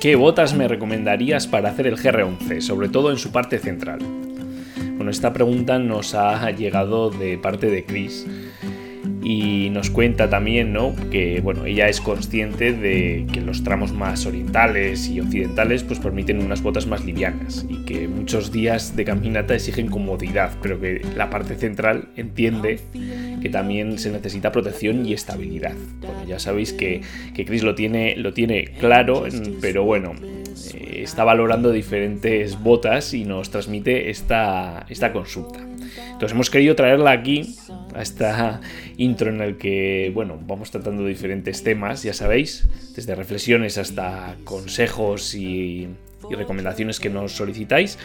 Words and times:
¿Qué 0.00 0.14
botas 0.14 0.54
me 0.54 0.68
recomendarías 0.68 1.48
para 1.48 1.70
hacer 1.70 1.88
el 1.88 1.96
GR11, 1.96 2.60
sobre 2.60 2.88
todo 2.88 3.10
en 3.10 3.18
su 3.18 3.32
parte 3.32 3.58
central? 3.58 3.98
Bueno, 4.94 5.10
esta 5.10 5.32
pregunta 5.32 5.80
nos 5.80 6.14
ha 6.14 6.48
llegado 6.52 7.10
de 7.10 7.36
parte 7.36 7.68
de 7.68 7.84
Chris 7.84 8.24
y 9.28 9.68
nos 9.68 9.90
cuenta 9.90 10.30
también, 10.30 10.72
¿no? 10.72 10.96
Que 11.10 11.42
bueno, 11.42 11.66
ella 11.66 11.86
es 11.90 12.00
consciente 12.00 12.72
de 12.72 13.26
que 13.30 13.42
los 13.42 13.62
tramos 13.62 13.92
más 13.92 14.24
orientales 14.24 15.06
y 15.06 15.20
occidentales 15.20 15.84
pues 15.84 15.98
permiten 15.98 16.42
unas 16.42 16.62
botas 16.62 16.86
más 16.86 17.04
livianas 17.04 17.66
y 17.68 17.84
que 17.84 18.08
muchos 18.08 18.52
días 18.52 18.96
de 18.96 19.04
caminata 19.04 19.54
exigen 19.54 19.88
comodidad, 19.88 20.52
pero 20.62 20.80
que 20.80 21.02
la 21.14 21.28
parte 21.28 21.56
central 21.56 22.08
entiende 22.16 22.80
que 23.42 23.50
también 23.50 23.98
se 23.98 24.10
necesita 24.10 24.50
protección 24.50 25.04
y 25.04 25.12
estabilidad. 25.12 25.74
Bueno, 26.00 26.24
ya 26.26 26.38
sabéis 26.38 26.72
que, 26.72 27.02
que 27.34 27.44
Chris 27.44 27.62
lo 27.62 27.74
tiene, 27.74 28.16
lo 28.16 28.32
tiene 28.32 28.64
claro, 28.80 29.24
pero 29.60 29.84
bueno, 29.84 30.14
eh, 30.22 31.00
está 31.02 31.24
valorando 31.24 31.70
diferentes 31.70 32.58
botas 32.58 33.12
y 33.12 33.26
nos 33.26 33.50
transmite 33.50 34.08
esta, 34.08 34.86
esta 34.88 35.12
consulta. 35.12 35.67
Entonces 36.18 36.34
hemos 36.34 36.50
querido 36.50 36.74
traerla 36.74 37.12
aquí 37.12 37.54
a 37.94 38.02
esta 38.02 38.60
intro 38.96 39.30
en 39.30 39.40
el 39.40 39.56
que, 39.56 40.10
bueno, 40.12 40.36
vamos 40.48 40.72
tratando 40.72 41.06
diferentes 41.06 41.62
temas, 41.62 42.02
ya 42.02 42.12
sabéis, 42.12 42.68
desde 42.96 43.14
reflexiones 43.14 43.78
hasta 43.78 44.34
consejos 44.42 45.36
y, 45.36 45.86
recomendaciones 46.28 46.98
que 46.98 47.08
nos 47.08 47.30
solicitáis. 47.36 48.00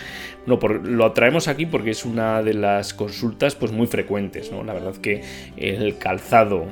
No, 0.45 0.59
por, 0.59 0.87
lo 0.87 1.11
traemos 1.13 1.47
aquí 1.47 1.65
porque 1.65 1.89
es 1.89 2.05
una 2.05 2.43
de 2.43 2.53
las 2.53 2.93
consultas 2.93 3.55
pues 3.55 3.71
muy 3.71 3.87
frecuentes, 3.87 4.51
¿no? 4.51 4.63
La 4.63 4.73
verdad 4.73 4.95
que 4.97 5.23
el 5.57 5.97
calzado 5.97 6.67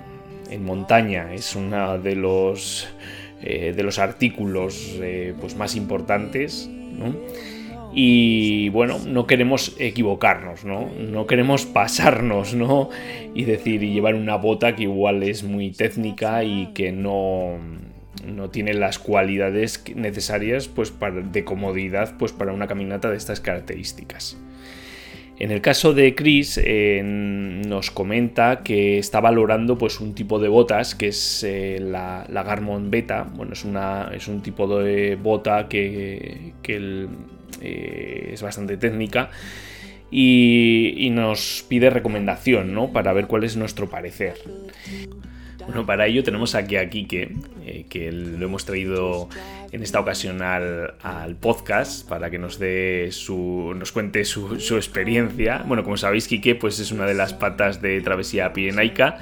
en 0.51 0.63
montaña 0.63 1.33
es 1.33 1.55
uno 1.55 1.97
de 1.97 2.15
los 2.17 2.87
eh, 3.41 3.73
de 3.75 3.81
los 3.81 3.97
artículos 3.97 4.95
eh, 5.01 5.33
pues 5.41 5.55
más 5.55 5.75
importantes, 5.75 6.69
¿no? 6.69 7.15
Y 7.93 8.69
bueno, 8.69 8.99
no 9.05 9.27
queremos 9.27 9.75
equivocarnos, 9.77 10.63
¿no? 10.63 10.89
No 10.97 11.27
queremos 11.27 11.65
pasarnos, 11.65 12.53
¿no? 12.53 12.89
Y 13.35 13.43
decir, 13.43 13.83
y 13.83 13.91
llevar 13.91 14.15
una 14.15 14.35
bota 14.35 14.75
que 14.75 14.83
igual 14.83 15.23
es 15.23 15.43
muy 15.43 15.71
técnica 15.71 16.43
y 16.43 16.67
que 16.73 16.91
no, 16.93 17.57
no 18.25 18.49
tiene 18.49 18.73
las 18.73 18.97
cualidades 18.97 19.83
necesarias 19.95 20.69
pues, 20.69 20.93
de 21.31 21.43
comodidad 21.43 22.15
pues, 22.17 22.31
para 22.31 22.53
una 22.53 22.67
caminata 22.67 23.09
de 23.09 23.17
estas 23.17 23.41
características. 23.41 24.37
En 25.37 25.49
el 25.49 25.59
caso 25.59 25.93
de 25.93 26.13
Chris, 26.13 26.61
eh, 26.63 27.01
nos 27.03 27.89
comenta 27.89 28.61
que 28.63 28.99
está 28.99 29.19
valorando 29.21 29.75
pues, 29.75 29.99
un 29.99 30.13
tipo 30.13 30.39
de 30.39 30.47
botas 30.47 30.93
que 30.93 31.07
es 31.07 31.43
eh, 31.43 31.79
la, 31.81 32.27
la, 32.29 32.43
Garmon 32.43 32.91
Beta. 32.91 33.23
Bueno, 33.23 33.53
es, 33.53 33.65
una, 33.65 34.11
es 34.13 34.27
un 34.27 34.43
tipo 34.43 34.79
de 34.79 35.15
bota 35.15 35.67
que, 35.67 36.53
que 36.61 36.75
el, 36.75 37.09
eh, 37.61 38.31
es 38.33 38.41
bastante 38.41 38.77
técnica. 38.77 39.29
Y, 40.13 40.93
y, 40.97 41.09
nos 41.09 41.65
pide 41.69 41.89
recomendación, 41.89 42.73
¿no? 42.73 42.91
Para 42.91 43.13
ver 43.13 43.27
cuál 43.27 43.45
es 43.45 43.55
nuestro 43.55 43.89
parecer. 43.89 44.35
Bueno, 45.65 45.85
para 45.85 46.07
ello 46.07 46.23
tenemos 46.23 46.55
aquí 46.55 46.75
a 46.75 46.89
Kike, 46.89 47.31
eh, 47.65 47.85
que 47.87 48.11
lo 48.11 48.45
hemos 48.45 48.65
traído 48.65 49.29
en 49.71 49.83
esta 49.83 49.99
ocasión 49.99 50.41
al, 50.41 50.95
podcast 51.39 52.07
para 52.07 52.29
que 52.29 52.37
nos 52.37 52.59
dé 52.59 53.09
su. 53.11 53.73
nos 53.75 53.91
cuente 53.91 54.25
su, 54.25 54.59
su, 54.59 54.75
experiencia. 54.75 55.63
Bueno, 55.65 55.83
como 55.83 55.97
sabéis, 55.97 56.27
Kike 56.27 56.55
pues 56.55 56.79
es 56.79 56.91
una 56.91 57.05
de 57.05 57.13
las 57.13 57.33
patas 57.33 57.81
de 57.81 58.01
travesía 58.01 58.53
pirenaica. 58.53 59.19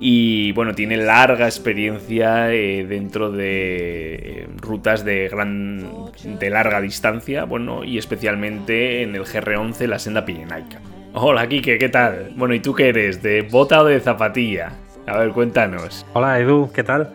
Y 0.00 0.52
bueno, 0.52 0.74
tiene 0.74 0.96
larga 0.96 1.46
experiencia 1.46 2.52
eh, 2.52 2.86
dentro 2.88 3.32
de 3.32 4.14
eh, 4.14 4.48
rutas 4.58 5.04
de, 5.04 5.28
gran, 5.28 6.12
de 6.38 6.50
larga 6.50 6.80
distancia, 6.80 7.44
bueno, 7.44 7.82
y 7.82 7.98
especialmente 7.98 9.02
en 9.02 9.16
el 9.16 9.24
GR11, 9.24 9.86
la 9.88 9.98
senda 9.98 10.24
pirenaica. 10.24 10.80
Hola, 11.14 11.48
Kike, 11.48 11.78
¿qué 11.78 11.88
tal? 11.88 12.32
Bueno, 12.36 12.54
¿y 12.54 12.60
tú 12.60 12.74
qué 12.74 12.90
eres? 12.90 13.22
¿De 13.22 13.42
bota 13.42 13.82
o 13.82 13.84
de 13.86 13.98
zapatilla? 13.98 14.70
A 15.06 15.18
ver, 15.18 15.30
cuéntanos. 15.30 16.06
Hola 16.12 16.38
Edu, 16.38 16.70
¿qué 16.72 16.84
tal? 16.84 17.14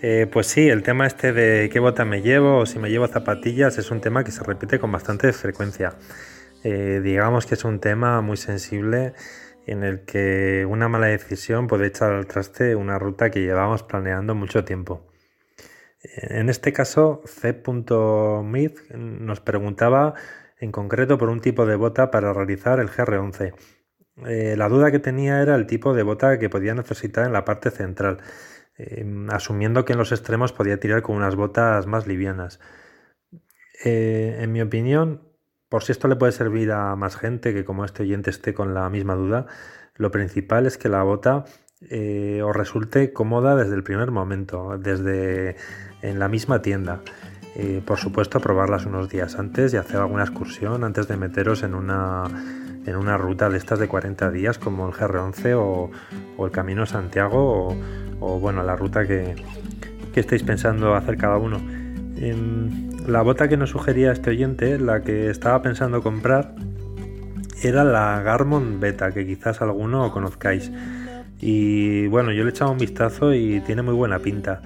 Eh, 0.00 0.26
pues 0.30 0.46
sí, 0.46 0.66
el 0.66 0.82
tema 0.82 1.06
este 1.06 1.34
de 1.34 1.68
qué 1.68 1.78
bota 1.78 2.06
me 2.06 2.22
llevo 2.22 2.60
o 2.60 2.66
si 2.66 2.78
me 2.78 2.88
llevo 2.88 3.06
zapatillas 3.06 3.76
es 3.76 3.90
un 3.90 4.00
tema 4.00 4.24
que 4.24 4.30
se 4.30 4.42
repite 4.42 4.78
con 4.78 4.90
bastante 4.90 5.30
frecuencia. 5.32 5.92
Digamos 6.62 7.44
que 7.44 7.56
es 7.56 7.64
un 7.66 7.78
tema 7.78 8.22
muy 8.22 8.38
sensible 8.38 9.12
en 9.66 9.82
el 9.84 10.04
que 10.04 10.66
una 10.68 10.88
mala 10.88 11.06
decisión 11.06 11.66
puede 11.66 11.86
echar 11.86 12.12
al 12.12 12.26
traste 12.26 12.76
una 12.76 12.98
ruta 12.98 13.30
que 13.30 13.40
llevamos 13.40 13.82
planeando 13.82 14.34
mucho 14.34 14.64
tiempo. 14.64 15.06
En 16.02 16.50
este 16.50 16.72
caso, 16.72 17.22
C.Myth 17.24 18.90
nos 18.94 19.40
preguntaba 19.40 20.14
en 20.58 20.70
concreto 20.70 21.18
por 21.18 21.30
un 21.30 21.40
tipo 21.40 21.66
de 21.66 21.76
bota 21.76 22.10
para 22.10 22.32
realizar 22.32 22.78
el 22.78 22.90
GR11. 22.90 23.54
Eh, 24.26 24.54
la 24.56 24.68
duda 24.68 24.90
que 24.90 24.98
tenía 24.98 25.40
era 25.40 25.54
el 25.54 25.66
tipo 25.66 25.94
de 25.94 26.02
bota 26.02 26.38
que 26.38 26.50
podía 26.50 26.74
necesitar 26.74 27.26
en 27.26 27.32
la 27.32 27.44
parte 27.44 27.70
central, 27.70 28.18
eh, 28.78 29.04
asumiendo 29.30 29.84
que 29.84 29.92
en 29.92 29.98
los 29.98 30.12
extremos 30.12 30.52
podía 30.52 30.78
tirar 30.78 31.02
con 31.02 31.16
unas 31.16 31.36
botas 31.36 31.86
más 31.86 32.06
livianas. 32.06 32.60
Eh, 33.84 34.38
en 34.40 34.52
mi 34.52 34.62
opinión, 34.62 35.33
por 35.74 35.82
si 35.82 35.90
esto 35.90 36.06
le 36.06 36.14
puede 36.14 36.30
servir 36.30 36.70
a 36.70 36.94
más 36.94 37.16
gente 37.16 37.52
que 37.52 37.64
como 37.64 37.84
este 37.84 38.04
oyente 38.04 38.30
esté 38.30 38.54
con 38.54 38.74
la 38.74 38.88
misma 38.90 39.16
duda, 39.16 39.46
lo 39.96 40.12
principal 40.12 40.66
es 40.66 40.78
que 40.78 40.88
la 40.88 41.02
bota 41.02 41.46
os 42.44 42.56
resulte 42.56 43.12
cómoda 43.12 43.56
desde 43.56 43.74
el 43.74 43.82
primer 43.82 44.12
momento, 44.12 44.78
desde 44.78 45.56
en 46.00 46.20
la 46.20 46.28
misma 46.28 46.62
tienda. 46.62 47.00
por 47.86 47.98
supuesto, 47.98 48.38
probarlas 48.38 48.86
unos 48.86 49.08
días 49.08 49.36
antes 49.36 49.74
y 49.74 49.76
hacer 49.76 49.96
alguna 49.96 50.22
excursión 50.22 50.84
antes 50.84 51.08
de 51.08 51.16
meteros 51.16 51.64
en 51.64 51.74
una 51.74 52.22
en 52.86 52.94
una 52.94 53.16
ruta 53.16 53.50
de 53.50 53.58
estas 53.58 53.80
de 53.80 53.88
40 53.88 54.30
días 54.30 54.58
como 54.58 54.86
el 54.86 54.94
GR11 54.94 55.56
o, 55.58 55.90
el 56.46 56.52
Camino 56.52 56.86
Santiago 56.86 57.76
o, 58.20 58.38
bueno, 58.38 58.62
la 58.62 58.76
ruta 58.76 59.08
que, 59.08 59.34
que 60.12 60.20
estáis 60.20 60.44
pensando 60.44 60.94
hacer 60.94 61.16
cada 61.16 61.36
uno. 61.36 61.83
Eh, 62.24 62.34
la 63.06 63.20
bota 63.20 63.48
que 63.48 63.58
nos 63.58 63.70
sugería 63.70 64.10
este 64.10 64.30
oyente, 64.30 64.78
la 64.78 65.02
que 65.02 65.28
estaba 65.28 65.60
pensando 65.60 66.02
comprar, 66.02 66.54
era 67.62 67.84
la 67.84 68.22
Garmon 68.22 68.80
Beta, 68.80 69.12
que 69.12 69.26
quizás 69.26 69.60
alguno 69.60 70.10
conozcáis. 70.10 70.72
Y 71.40 72.06
bueno, 72.06 72.32
yo 72.32 72.44
le 72.44 72.48
he 72.48 72.52
echado 72.52 72.72
un 72.72 72.78
vistazo 72.78 73.34
y 73.34 73.60
tiene 73.60 73.82
muy 73.82 73.92
buena 73.92 74.20
pinta. 74.20 74.62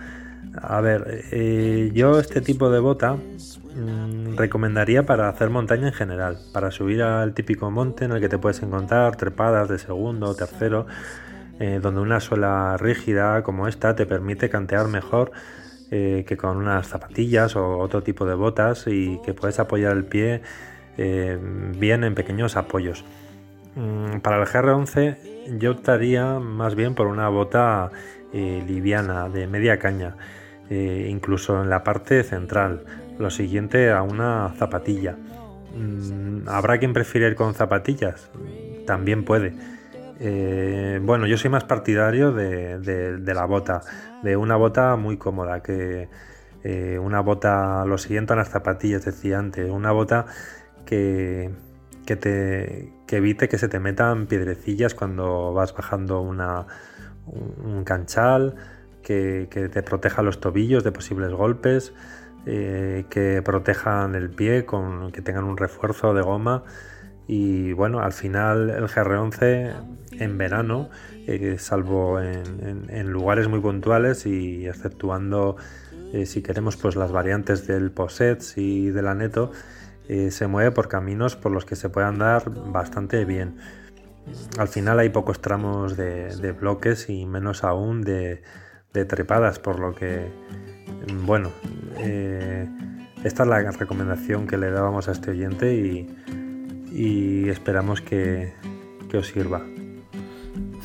A 0.54 0.80
ver, 0.80 1.24
eh, 1.32 1.90
yo 1.94 2.20
este 2.20 2.40
tipo 2.40 2.70
de 2.70 2.78
bota 2.78 3.14
mmm, 3.14 4.36
recomendaría 4.36 5.04
para 5.04 5.28
hacer 5.28 5.50
montaña 5.50 5.88
en 5.88 5.92
general, 5.92 6.38
para 6.52 6.70
subir 6.70 7.02
al 7.02 7.34
típico 7.34 7.72
monte 7.72 8.04
en 8.04 8.12
el 8.12 8.20
que 8.20 8.28
te 8.28 8.38
puedes 8.38 8.62
encontrar 8.62 9.16
trepadas 9.16 9.68
de 9.68 9.78
segundo 9.78 10.26
o 10.26 10.34
tercero, 10.36 10.86
eh, 11.58 11.80
donde 11.82 12.00
una 12.00 12.20
suela 12.20 12.76
rígida 12.76 13.42
como 13.42 13.66
esta 13.66 13.96
te 13.96 14.06
permite 14.06 14.48
cantear 14.48 14.86
mejor 14.86 15.32
eh, 15.90 16.26
que 16.28 16.36
con 16.36 16.58
unas 16.58 16.86
zapatillas 16.86 17.56
o 17.56 17.78
otro 17.78 18.02
tipo 18.02 18.26
de 18.26 18.34
botas 18.34 18.84
y 18.86 19.18
que 19.24 19.32
puedes 19.32 19.58
apoyar 19.58 19.96
el 19.96 20.04
pie 20.04 20.42
eh, 20.98 21.38
bien 21.78 22.04
en 22.04 22.14
pequeños 22.14 22.58
apoyos. 22.58 23.06
Mm, 23.74 24.18
para 24.18 24.36
el 24.36 24.46
GR11 24.46 25.16
yo 25.58 25.70
optaría 25.70 26.38
más 26.40 26.74
bien 26.74 26.94
por 26.94 27.06
una 27.06 27.30
bota 27.30 27.90
liviana, 28.34 29.30
de 29.30 29.46
media 29.46 29.78
caña, 29.78 30.14
incluso 30.68 31.62
en 31.62 31.70
la 31.70 31.82
parte 31.82 32.22
central. 32.22 32.84
Lo 33.18 33.30
siguiente 33.30 33.90
a 33.90 34.02
una 34.02 34.52
zapatilla. 34.58 35.16
Mm, 35.74 36.46
¿Habrá 36.48 36.76
quien 36.76 36.92
prefiere 36.92 37.28
ir 37.28 37.34
con 37.34 37.54
zapatillas? 37.54 38.30
También 38.86 39.24
puede. 39.24 39.54
bueno, 41.00 41.26
yo 41.26 41.38
soy 41.38 41.48
más 41.48 41.64
partidario 41.64 42.32
de, 42.32 43.22
la 43.24 43.46
bota, 43.46 43.80
de 44.22 44.36
una 44.36 44.56
bota 44.56 44.96
muy 44.96 45.16
cómoda, 45.16 45.62
que 45.62 46.08
una 47.00 47.20
bota, 47.20 47.84
lo 47.86 47.96
siguiente 47.96 48.34
a 48.34 48.36
las 48.36 48.50
zapatillas, 48.50 49.04
decía 49.04 49.38
antes, 49.38 49.70
una 49.70 49.90
bota 49.90 50.26
que, 50.84 51.50
que, 52.04 52.16
te, 52.16 52.92
evite 53.08 53.48
que 53.48 53.58
se 53.58 53.68
te 53.68 53.80
metan 53.80 54.26
piedrecillas 54.26 54.94
cuando 54.94 55.54
vas 55.54 55.74
bajando 55.74 56.20
una, 56.20 56.66
un 57.26 57.84
canchal, 57.84 58.54
que, 59.02 59.70
te 59.72 59.82
proteja 59.82 60.22
los 60.22 60.40
tobillos 60.40 60.84
de 60.84 60.92
posibles 60.92 61.32
golpes, 61.32 61.92
eh, 62.46 63.06
que 63.10 63.42
protejan 63.42 64.14
el 64.14 64.30
pie, 64.30 64.64
con, 64.64 65.12
que 65.12 65.22
tengan 65.22 65.44
un 65.44 65.56
refuerzo 65.56 66.14
de 66.14 66.22
goma. 66.22 66.64
Y 67.28 67.72
bueno, 67.74 68.00
al 68.00 68.12
final 68.12 68.70
el 68.70 68.88
GR11 68.88 69.74
en 70.18 70.38
verano, 70.38 70.88
eh, 71.26 71.56
salvo 71.58 72.20
en, 72.20 73.12
lugares 73.12 73.48
muy 73.48 73.60
puntuales 73.60 74.26
y 74.26 74.66
exceptuando 74.66 75.56
eh, 76.12 76.24
si 76.24 76.42
queremos 76.42 76.76
pues 76.78 76.96
las 76.96 77.12
variantes 77.12 77.66
del 77.66 77.90
Posets 77.90 78.56
y 78.56 78.88
del 78.90 79.08
Aneto, 79.08 79.52
eh, 80.08 80.30
se 80.30 80.46
mueve 80.46 80.70
por 80.70 80.88
caminos 80.88 81.36
por 81.36 81.52
los 81.52 81.66
que 81.66 81.76
se 81.76 81.90
puede 81.90 82.06
andar 82.06 82.50
bastante 82.72 83.26
bien. 83.26 83.58
Al 84.58 84.68
final 84.68 84.98
hay 84.98 85.10
pocos 85.10 85.40
tramos 85.42 85.98
de, 85.98 86.54
bloques 86.58 87.10
y 87.10 87.26
menos 87.26 87.62
aún 87.62 88.02
de, 88.02 88.42
trepadas, 89.06 89.60
por 89.60 89.78
lo 89.78 89.94
que, 89.94 90.28
bueno, 91.24 91.50
eh, 91.98 92.68
esta 93.22 93.44
es 93.44 93.48
la 93.48 93.70
recomendación 93.70 94.48
que 94.48 94.56
le 94.56 94.70
dábamos 94.70 95.08
a 95.08 95.12
este 95.12 95.30
oyente 95.30 95.74
y, 95.74 96.08
esperamos 97.48 98.00
que, 98.00 98.52
os 99.12 99.26
sirva. 99.28 99.62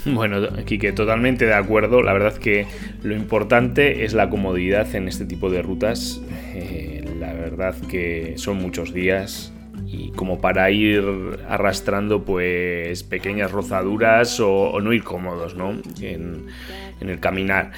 Bueno, 0.05 0.41
Kike, 0.65 0.91
totalmente 0.91 1.45
de 1.45 1.53
acuerdo. 1.53 2.01
La 2.01 2.11
verdad 2.11 2.35
que 2.35 2.67
lo 3.03 3.15
importante 3.15 4.03
es 4.03 4.13
la 4.13 4.29
comodidad 4.29 4.93
en 4.95 5.07
este 5.07 5.25
tipo 5.25 5.49
de 5.49 5.61
rutas. 5.61 6.21
Eh, 6.53 7.05
la 7.19 7.31
verdad 7.33 7.75
que 7.89 8.33
son 8.35 8.57
muchos 8.57 8.93
días 8.93 9.53
y 9.93 10.11
como 10.11 10.39
para 10.41 10.71
ir 10.71 11.03
arrastrando 11.47 12.23
pues 12.23 13.03
pequeñas 13.03 13.51
rozaduras 13.51 14.39
o, 14.39 14.79
no 14.81 14.91
ir 14.91 15.03
cómodos 15.03 15.55
¿no? 15.55 15.79
En, 16.01 16.47
el 16.99 17.19
caminar. 17.19 17.71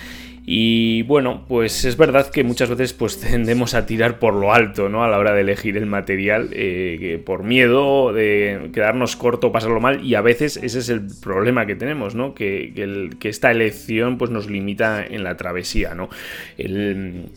Y 0.48 1.02
bueno, 1.04 1.44
pues 1.48 1.86
es 1.86 1.98
verdad 1.98 2.30
que 2.30 2.44
muchas 2.44 2.70
veces 2.70 2.94
pues 2.94 3.20
tendemos 3.32 3.74
a 3.74 3.86
tirar 3.86 4.20
por 4.20 4.36
lo 4.36 4.54
alto, 4.54 4.90
¿no? 4.90 5.04
A 5.04 5.10
la 5.10 5.18
hora 5.18 5.34
de 5.34 5.42
elegir 5.42 5.78
el 5.78 5.88
material, 5.88 6.50
eh, 6.54 7.22
por 7.26 7.44
miedo 7.44 8.14
de 8.14 8.70
quedarnos 8.74 9.16
corto, 9.16 9.52
pasarlo 9.52 9.80
mal, 9.80 10.04
y 10.06 10.16
a 10.16 10.22
veces 10.22 10.58
ese 10.58 10.80
es 10.80 10.90
el 10.90 11.08
problema 11.22 11.66
que 11.66 11.76
tenemos, 11.76 12.14
¿no? 12.14 12.36
Que, 12.36 13.10
que 13.20 13.30
esta 13.30 13.52
elección 13.52 14.18
pues 14.18 14.30
nos 14.30 14.50
limita 14.50 15.06
en 15.06 15.24
la 15.24 15.36
travesía, 15.36 15.96
¿no? 15.96 16.10
El, 16.58 17.30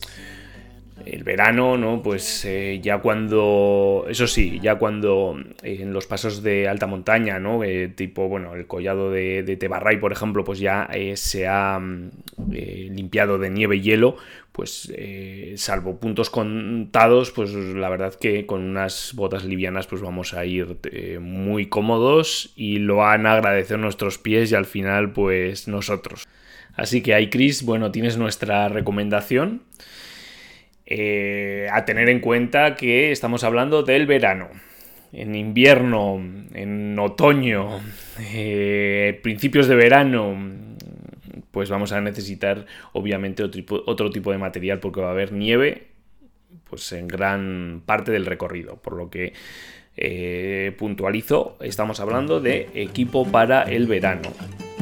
el 1.05 1.23
verano, 1.23 1.77
¿no? 1.77 2.01
Pues 2.01 2.45
eh, 2.45 2.79
ya 2.81 2.99
cuando, 2.99 4.05
eso 4.09 4.27
sí, 4.27 4.59
ya 4.61 4.75
cuando 4.75 5.37
eh, 5.63 5.79
en 5.81 5.93
los 5.93 6.07
pasos 6.07 6.43
de 6.43 6.67
alta 6.67 6.87
montaña, 6.87 7.39
¿no? 7.39 7.63
Eh, 7.63 7.89
tipo, 7.89 8.27
bueno, 8.27 8.55
el 8.55 8.67
collado 8.67 9.11
de, 9.11 9.43
de 9.43 9.57
Tebarray, 9.57 9.99
por 9.99 10.11
ejemplo, 10.11 10.43
pues 10.43 10.59
ya 10.59 10.89
se 11.15 11.47
ha 11.47 11.79
mm, 11.79 12.11
limpiado 12.91 13.37
de 13.37 13.49
nieve 13.49 13.77
y 13.77 13.81
hielo, 13.81 14.17
pues 14.51 14.91
salvo 15.55 15.99
puntos 15.99 16.29
contados, 16.29 17.31
pues 17.31 17.53
la 17.53 17.87
verdad 17.87 18.13
que 18.15 18.45
con 18.45 18.63
unas 18.63 19.13
botas 19.15 19.45
livianas 19.45 19.87
pues 19.87 20.01
vamos 20.01 20.33
a 20.33 20.43
ir 20.43 20.77
muy 21.21 21.67
cómodos 21.67 22.51
y 22.57 22.79
lo 22.79 23.05
han 23.05 23.25
agradecido 23.25 23.77
nuestros 23.77 24.17
pies 24.17 24.51
y 24.51 24.55
al 24.55 24.65
final 24.65 25.13
pues 25.13 25.69
nosotros. 25.69 26.27
Así 26.79 27.01
que 27.01 27.13
ahí, 27.13 27.29
Chris, 27.29 27.63
bueno, 27.63 27.91
tienes 27.91 28.17
nuestra 28.17 28.69
recomendación. 28.69 29.63
Eh, 30.91 31.67
a 31.71 31.85
tener 31.85 32.09
en 32.09 32.19
cuenta 32.19 32.75
que 32.75 33.11
estamos 33.11 33.43
hablando 33.43 33.83
del 33.83 34.07
verano. 34.07 34.49
En 35.13 35.35
invierno, 35.35 36.19
en 36.53 36.97
otoño, 36.97 37.79
eh, 38.33 39.19
principios 39.21 39.67
de 39.67 39.75
verano, 39.75 40.35
pues 41.51 41.69
vamos 41.69 41.91
a 41.91 42.01
necesitar 42.01 42.65
obviamente 42.93 43.43
otro 43.43 44.09
tipo, 44.09 44.31
de 44.31 44.37
material 44.39 44.79
porque 44.79 45.01
va 45.01 45.09
a 45.09 45.11
haber 45.11 45.31
nieve 45.31 45.87
pues 46.67 46.91
en 46.91 47.07
gran 47.07 47.83
parte 47.85 48.11
del 48.11 48.25
recorrido. 48.25 48.77
Por 48.77 48.93
lo 48.93 49.11
que 49.11 49.33
eh, 49.95 50.75
puntualizo, 50.77 51.57
estamos 51.61 51.99
hablando 51.99 52.39
de 52.39 52.67
equipo 52.73 53.29
para 53.31 53.61
el 53.63 53.85
verano, 53.85 54.29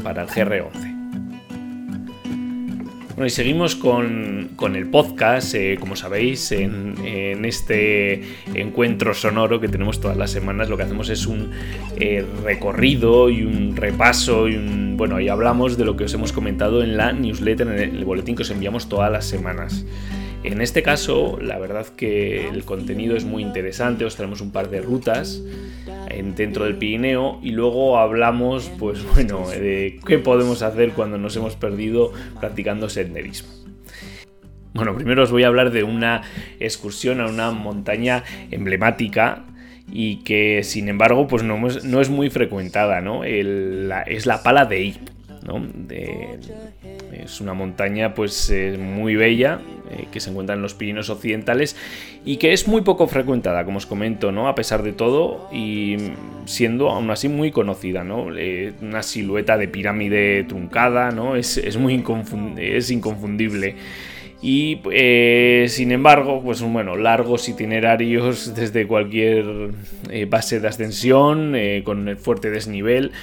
para 0.04 0.24
el 0.24 0.30
GR11. 0.30 0.96
Bueno, 3.18 3.25
y 3.25 3.31
seguimos 3.31 3.75
con, 3.75 4.75
el 4.75 4.90
podcast, 4.92 5.56
eh, 5.56 5.78
como 5.80 5.96
sabéis, 5.96 6.52
en, 6.52 7.44
este 7.46 8.22
encuentro 8.54 9.16
sonoro 9.16 9.60
que 9.60 9.68
tenemos 9.68 10.00
todas 10.00 10.18
las 10.18 10.30
semanas. 10.30 10.69
Lo 10.69 10.78
que 10.78 10.84
hacemos 10.84 11.10
es 11.10 11.25
un 11.25 11.50
eh, 11.96 12.24
recorrido 12.44 13.31
y 13.31 13.42
un 13.42 13.75
repaso 13.75 14.48
y 14.48 14.56
un... 14.56 14.98
Bueno, 14.98 15.16
ahí 15.16 15.30
hablamos 15.30 15.80
de 15.80 15.86
lo 15.86 15.98
que 15.98 16.04
os 16.04 16.14
hemos 16.14 16.31
comentado 16.31 16.84
en 16.84 16.96
la 16.96 17.12
newsletter, 17.12 17.68
en 17.69 17.96
el 17.96 18.06
boletín 18.06 18.36
que 18.36 18.44
os 18.44 18.52
enviamos 18.52 18.88
todas 18.88 19.12
las 19.12 19.25
semanas. 19.25 19.84
En 20.44 20.62
este 20.62 20.84
caso, 20.84 21.40
la 21.42 21.58
verdad 21.58 21.88
que 21.88 22.48
el 22.48 22.66
contenido 22.66 23.18
es 23.18 23.25
muy 23.25 23.42
interesante, 23.42 24.06
os 24.06 24.16
traemos 24.16 24.42
un 24.42 24.52
par 24.52 24.69
de 24.69 24.80
rutas 24.80 25.42
en, 26.18 26.36
dentro 26.36 26.66
del 26.66 26.75
Pirineo 26.75 27.40
y 27.42 27.52
luego 27.52 27.98
hablamos, 27.98 28.72
pues 28.78 29.04
bueno, 29.14 29.48
de 29.50 30.00
qué 30.06 30.19
podemos 30.19 30.62
hacer 30.62 30.92
cuando 30.92 31.18
nos 31.18 31.36
hemos 31.36 31.56
perdido 31.56 32.12
practicando 32.40 32.90
senderismo. 32.90 33.50
Bueno, 34.74 34.96
primero 34.96 35.24
os 35.24 35.31
voy 35.31 35.44
a 35.44 35.48
hablar 35.48 35.72
de 35.72 35.84
una 35.84 36.22
excursión 36.60 37.19
a 37.19 37.28
una 37.28 37.52
montaña 37.52 38.24
emblemática 38.52 39.46
y 39.92 40.18
que 40.18 40.64
sin 40.64 40.90
embargo 40.90 41.28
pues 41.28 41.44
no, 41.44 41.68
es 42.02 42.09
muy 42.09 42.30
frecuentada, 42.30 43.02
¿no? 43.02 43.24
es 43.24 44.26
la 44.26 44.44
Pala 44.44 44.66
de 44.66 44.83
Ip, 44.83 45.17
es 47.13 47.42
una 47.42 47.54
montaña 47.54 48.13
pues 48.13 48.49
eh, 48.49 48.77
muy 48.77 49.16
bella, 49.16 49.61
eh, 49.92 50.07
que 50.11 50.19
se 50.19 50.30
encuentra 50.30 50.56
en 50.56 50.61
los 50.61 50.73
Pirineos 50.73 51.09
Occidentales 51.09 51.75
y 52.25 52.37
que 52.37 52.51
es 52.51 52.68
muy 52.68 52.81
poco 52.81 53.07
frecuentada, 53.07 53.63
como 53.63 53.77
os 53.77 53.85
comento, 53.85 54.31
¿no? 54.31 54.49
A 54.49 54.56
pesar 54.56 54.83
de 54.83 54.92
todo 54.92 55.49
y 55.51 55.97
siendo 56.45 56.89
aún 56.89 57.09
así 57.11 57.30
muy 57.30 57.51
conocida, 57.51 58.04
¿no? 58.04 58.35
Eh, 58.35 58.73
una 58.81 59.04
silueta 59.04 59.57
de 59.57 59.68
pirámide 59.68 60.44
truncada, 60.44 61.11
¿no? 61.11 61.35
Es, 61.35 61.77
muy 61.77 62.04
es 62.57 62.92
inconfundible. 62.92 63.75
Y 64.39 64.81
sin 65.68 65.92
embargo, 65.92 66.44
pues 66.44 66.61
bueno, 66.61 66.95
largos 66.95 67.49
itinerarios 67.49 68.54
desde 68.56 68.85
cualquier 68.85 69.71
base 70.27 70.59
de 70.59 70.68
ascensión, 70.68 71.56
con 71.83 72.07
el 72.07 72.18
fuerte 72.18 72.51
desnivel, 72.51 73.13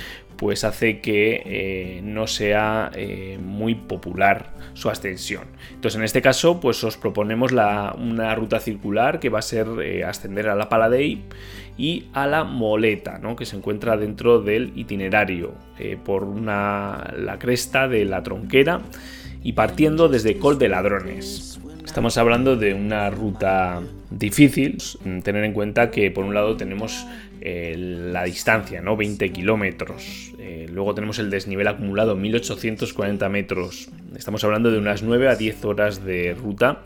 pues 0.45 0.63
hace 0.63 1.01
que 1.01 1.41
eh, 1.47 2.01
no 2.05 2.27
sea 2.27 2.91
eh, 2.95 3.39
muy 3.43 3.75
popular 3.75 4.53
su 4.75 4.91
ascensión. 4.91 5.45
Entonces, 5.73 5.97
en 5.97 6.05
este 6.05 6.21
caso, 6.21 6.61
pues 6.61 6.85
os 6.85 6.99
proponemos 6.99 7.53
una 7.53 8.35
ruta 8.35 8.61
circular 8.61 9.21
que 9.21 9.31
va 9.31 9.39
a 9.39 9.43
ser 9.43 9.67
eh, 9.83 10.05
ascender 10.05 10.51
a 10.51 10.55
la 10.55 10.69
Paladei 10.69 11.23
y 11.79 12.09
a 12.13 12.27
la 12.27 12.45
Moleta, 12.45 13.17
¿no? 13.17 13.37
que 13.37 13.47
se 13.47 13.57
encuentra 13.57 13.97
dentro 13.97 14.43
del 14.43 14.73
itinerario 14.77 15.55
por 16.05 16.39
la 16.39 17.39
cresta 17.41 17.89
de 17.89 18.05
la 18.05 18.23
tronquera 18.23 18.83
y 19.43 19.55
partiendo 19.55 20.11
desde 20.11 20.37
Col 20.37 20.59
de 20.59 20.69
Ladrones. 20.69 21.59
Estamos 21.87 22.19
hablando 22.19 22.57
de 22.57 22.75
una 22.75 23.09
ruta 23.09 23.81
difícil, 24.11 24.77
tener 25.23 25.45
en 25.45 25.55
cuenta 25.55 25.91
que 25.91 26.11
por 26.11 26.25
un 26.25 26.35
lado 26.35 26.57
tenemos 26.57 27.07
la 27.45 28.25
distancia, 28.25 28.81
¿no? 28.81 28.97
20 28.97 29.31
kilómetros. 29.31 30.33
Eh, 30.39 30.67
luego 30.71 30.95
tenemos 30.95 31.19
el 31.19 31.31
desnivel 31.31 31.69
acumulado, 31.69 32.17
1840 32.17 33.29
metros. 33.29 33.91
Estamos 34.17 34.43
hablando 34.45 34.71
de 34.71 34.79
unas 34.79 35.03
9 35.03 35.29
a 35.29 35.37
10 35.37 35.65
horas 35.65 36.05
de 36.05 36.35
ruta. 36.35 36.83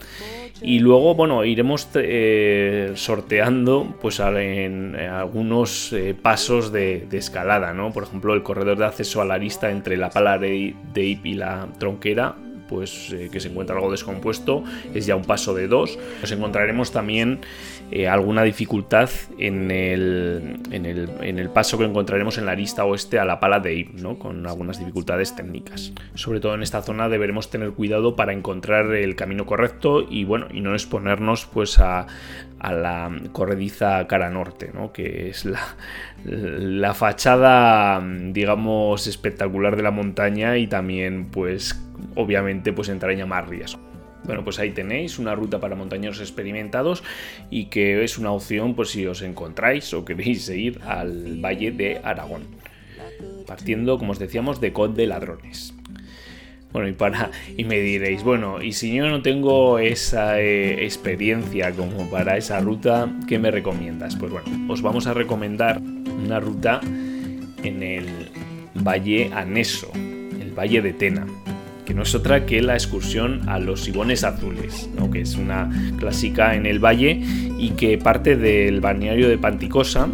Y 0.61 0.81
luego, 0.81 1.15
bueno, 1.15 1.45
iremos 1.45 1.88
eh, 1.95 2.91
sorteando 2.97 3.97
pues 4.00 4.19
en, 4.19 4.97
algunos 4.97 5.93
eh, 5.93 6.17
pasos 6.21 6.73
de, 6.73 7.07
escalada, 7.12 7.73
¿no? 7.73 7.93
Por 7.93 8.03
ejemplo, 8.03 8.35
el 8.35 8.43
corredor 8.43 8.79
de 8.79 8.87
acceso 8.87 9.21
a 9.21 9.25
la 9.25 9.35
arista 9.35 9.71
entre 9.71 9.97
la 9.97 10.11
pala 10.11 10.38
de, 10.38 10.75
de 10.93 11.19
y 11.23 11.35
la 11.35 11.69
tronquera 11.79 12.35
pues 12.69 13.13
eh, 13.13 13.29
que 13.33 13.41
se 13.41 13.49
encuentra 13.49 13.77
algo 13.77 13.91
descompuesto, 13.91 14.65
es 14.95 15.07
ya 15.07 15.17
un 15.17 15.25
paso 15.25 15.55
de 15.55 15.69
dos. 15.69 15.99
Nos 16.21 16.31
encontraremos 16.33 16.93
también 16.93 17.41
eh, 17.91 18.07
alguna 18.07 18.43
dificultad 18.43 19.09
en 19.39 19.71
el, 19.71 20.61
en, 20.71 20.85
el, 21.39 21.51
paso 21.51 21.79
que 21.79 21.85
encontraremos 21.85 22.37
en 22.37 22.45
la 22.45 22.53
arista 22.53 22.85
oeste 22.85 23.19
a 23.19 23.25
la 23.25 23.41
pala 23.41 23.61
de 23.61 23.75
Ib, 23.75 23.95
¿no? 23.95 24.19
con 24.19 24.47
algunas 24.47 24.79
dificultades 24.79 25.35
técnicas. 25.35 25.93
Sobre 26.15 26.41
todo 26.41 26.55
en 26.55 26.63
esta 26.63 26.83
zona 26.83 27.09
deberemos 27.09 27.51
tener 27.51 27.71
cuidado 27.73 28.15
para 28.15 28.33
encontrar 28.33 28.95
el 28.95 29.17
camino 29.17 29.47
correcto 29.47 30.07
y 30.09 30.25
bueno, 30.25 30.49
y 30.53 30.61
no 30.61 30.75
exponernos 30.75 31.47
pues 31.47 31.79
a, 31.79 32.07
a 32.59 32.73
la 32.73 33.11
corrediza 33.33 34.07
cara 34.07 34.29
norte, 34.29 34.71
¿no? 34.75 34.93
que 34.93 35.31
es 35.31 35.47
la, 35.47 35.61
la 36.25 36.95
fachada, 36.95 38.03
digamos, 38.05 39.07
espectacular 39.07 39.77
de 39.77 39.83
la 39.83 39.91
montaña 39.91 40.59
y 40.59 40.67
también, 40.67 41.27
pues, 41.31 41.81
obviamente, 42.14 42.73
pues 42.73 42.88
entraña 42.88 43.26
más 43.26 43.49
riesgo. 43.49 43.81
Bueno, 44.25 44.45
pues 44.45 44.59
ahí 44.59 44.71
tenéis 44.73 45.19
una 45.19 45.35
ruta 45.35 45.59
para 45.59 45.75
montañeros 45.75 46.21
experimentados 46.21 47.02
y 47.50 47.67
que 47.67 48.05
es 48.05 48.19
una 48.19 48.31
opción 48.33 48.75
pues 48.75 48.90
si 48.90 49.07
os 49.07 49.23
encontráis 49.23 49.95
o 49.95 50.05
queréis 50.05 50.49
ir 50.50 50.81
al 50.87 51.43
Valle 51.43 51.73
de 51.73 52.00
Aragón. 52.02 52.43
Partiendo, 53.47 53.99
como 53.99 54.12
os 54.12 54.19
decíamos, 54.19 54.61
de 54.61 54.73
Cod 54.73 54.90
de 54.90 55.07
Ladrones. 55.07 55.75
Bueno, 56.73 56.88
y, 56.88 56.93
para, 56.93 57.31
y 57.57 57.64
me 57.64 57.81
diréis, 57.81 58.23
bueno, 58.23 58.62
y 58.62 58.73
si 58.73 58.95
yo 58.95 59.09
no 59.09 59.23
tengo 59.23 59.78
esa 59.78 60.38
eh, 60.38 60.85
experiencia 60.85 61.73
como 61.73 62.11
para 62.11 62.37
esa 62.37 62.61
ruta, 62.61 63.11
¿qué 63.26 63.38
me 63.38 63.50
recomiendas? 63.50 64.17
Pues 64.17 64.31
bueno, 64.31 64.71
os 64.71 64.83
vamos 64.83 65.07
a 65.07 65.14
recomendar 65.14 65.81
una 65.81 66.40
ruta 66.40 66.83
en 67.62 67.83
el 67.83 68.07
Valle 68.75 69.31
Aneso, 69.33 69.90
el 69.95 70.52
Valle 70.52 70.83
de 70.83 70.93
Tena, 70.93 71.26
que 71.88 71.95
no 71.95 72.02
es 72.02 72.14
otra 72.14 72.45
que 72.45 72.61
la 72.61 72.75
excursión 72.75 73.49
a 73.49 73.59
los 73.59 73.85
Sibones 73.85 74.23
Azules, 74.23 74.90
que 75.11 75.23
es 75.23 75.37
una 75.37 75.71
clásica 75.99 76.54
en 76.54 76.66
el 76.66 76.85
valle 76.85 77.23
y 77.59 77.71
que 77.78 77.97
parte 77.97 78.37
del 78.37 78.83
balneario 78.83 79.26
de 79.26 79.38
Panticosa, 79.38 80.07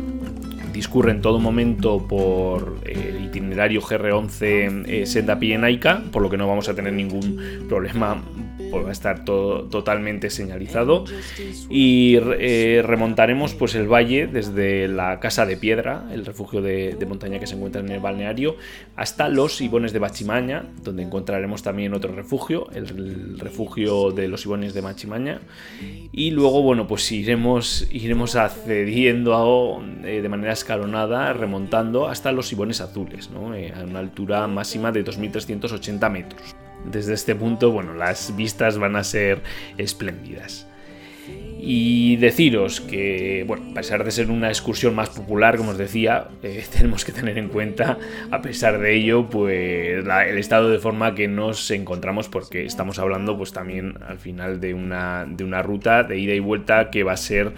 discurre 0.72 1.10
en 1.10 1.20
todo 1.20 1.40
momento 1.40 2.06
por 2.06 2.78
el 2.86 3.24
itinerario 3.24 3.82
GR11 3.82 4.84
eh, 4.86 5.06
Senda 5.06 5.36
Pirenaica, 5.40 6.00
por 6.12 6.22
lo 6.22 6.30
que 6.30 6.36
no 6.36 6.46
vamos 6.46 6.68
a 6.68 6.76
tener 6.76 6.92
ningún 6.92 7.64
problema 7.68 8.22
va 8.82 8.90
a 8.90 8.92
estar 8.92 9.24
todo, 9.24 9.64
totalmente 9.64 10.30
señalizado. 10.30 11.04
Y 11.68 12.16
eh, 12.38 12.82
remontaremos 12.84 13.54
pues 13.54 13.74
el 13.74 13.86
valle 13.86 14.26
desde 14.26 14.88
la 14.88 15.20
Casa 15.20 15.46
de 15.46 15.56
Piedra, 15.56 16.08
el 16.12 16.24
refugio 16.24 16.62
de, 16.62 16.96
montaña 17.08 17.38
que 17.38 17.46
se 17.46 17.54
encuentra 17.54 17.80
en 17.80 17.90
el 17.90 18.00
balneario, 18.00 18.56
hasta 18.96 19.28
los 19.28 19.60
Ibones 19.60 19.92
de 19.92 19.98
Bachimaña, 19.98 20.64
donde 20.82 21.02
encontraremos 21.02 21.62
también 21.62 21.94
otro 21.94 22.12
refugio, 22.12 22.68
el, 22.74 23.38
refugio 23.38 24.10
de 24.10 24.28
los 24.28 24.44
Ibones 24.46 24.74
de 24.74 24.80
Bachimaña 24.80 25.40
y 26.12 26.30
luego 26.30 26.62
bueno 26.62 26.86
pues 26.86 27.10
iremos, 27.12 27.86
iremos 27.90 28.36
accediendo 28.36 29.34
a, 29.34 30.06
eh, 30.06 30.22
de 30.22 30.28
manera 30.28 30.52
escalonada, 30.52 31.32
remontando 31.32 32.08
hasta 32.08 32.32
los 32.32 32.50
Ibones 32.52 32.80
Azules, 32.80 33.30
eh, 33.54 33.72
a 33.76 33.82
una 33.84 33.98
altura 33.98 34.46
máxima 34.46 34.92
de 34.92 35.04
2.380 35.04 36.10
metros 36.10 36.53
desde 36.84 37.14
este 37.14 37.34
punto, 37.34 37.70
bueno, 37.70 37.94
las 37.94 38.34
vistas 38.36 38.78
van 38.78 38.96
a 38.96 39.04
ser 39.04 39.42
espléndidas. 39.78 40.66
Y 41.66 42.16
deciros 42.16 42.82
que, 42.82 43.44
bueno, 43.46 43.70
a 43.70 43.74
pesar 43.74 44.04
de 44.04 44.10
ser 44.10 44.30
una 44.30 44.48
excursión 44.48 44.94
más 44.94 45.08
popular, 45.08 45.56
como 45.56 45.70
os 45.70 45.78
decía, 45.78 46.28
eh, 46.42 46.62
tenemos 46.72 47.06
que 47.06 47.12
tener 47.12 47.38
en 47.38 47.48
cuenta, 47.48 47.96
a 48.30 48.42
pesar 48.42 48.78
de 48.78 48.94
ello, 48.94 49.30
pues 49.30 50.04
el 50.04 50.38
estado 50.38 50.68
de 50.68 50.78
forma 50.78 51.14
que 51.14 51.26
nos 51.26 51.70
encontramos, 51.70 52.28
porque 52.28 52.66
estamos 52.66 52.98
hablando, 52.98 53.38
pues 53.38 53.52
también 53.52 53.94
al 54.06 54.18
final 54.18 54.60
de 54.60 54.74
una, 54.74 55.24
de 55.26 55.42
una 55.42 55.62
ruta 55.62 56.02
de 56.02 56.18
ida 56.18 56.34
y 56.34 56.40
vuelta 56.40 56.90
que 56.90 57.02
va 57.02 57.12
a 57.12 57.16
ser, 57.16 57.54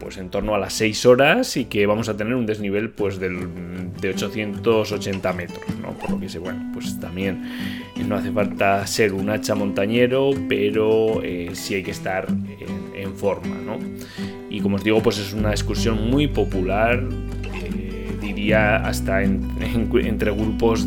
pues 0.00 0.16
en 0.16 0.30
torno 0.30 0.54
a 0.54 0.58
las 0.58 0.72
6 0.72 1.04
horas 1.04 1.56
y 1.58 1.66
que 1.66 1.84
vamos 1.84 2.08
a 2.08 2.16
tener 2.16 2.34
un 2.34 2.46
desnivel, 2.46 2.88
pues 2.88 3.18
del, 3.18 3.36
de 4.00 4.10
880 4.10 5.32
metros, 5.34 5.64
¿no? 5.82 5.90
Por 5.98 6.10
lo 6.10 6.20
que 6.20 6.30
sé, 6.30 6.38
bueno, 6.38 6.70
pues 6.72 6.98
también 7.00 7.42
no 8.06 8.16
hace 8.16 8.30
falta 8.30 8.86
ser 8.86 9.12
un 9.12 9.30
hacha 9.30 9.54
montañero, 9.54 10.30
pero 10.48 11.22
eh, 11.22 11.50
sí 11.54 11.74
hay 11.74 11.82
que 11.82 11.90
estar 11.90 12.26
en, 12.28 12.85
forma, 13.14 13.56
¿no? 13.56 13.78
Y 14.50 14.60
como 14.60 14.76
os 14.76 14.84
digo, 14.84 15.02
pues 15.02 15.18
es 15.18 15.32
una 15.32 15.50
excursión 15.50 16.10
muy 16.10 16.26
popular, 16.28 17.02
eh, 17.54 18.16
diría 18.20 18.76
hasta 18.76 19.22
entre 19.22 20.30
grupos 20.30 20.86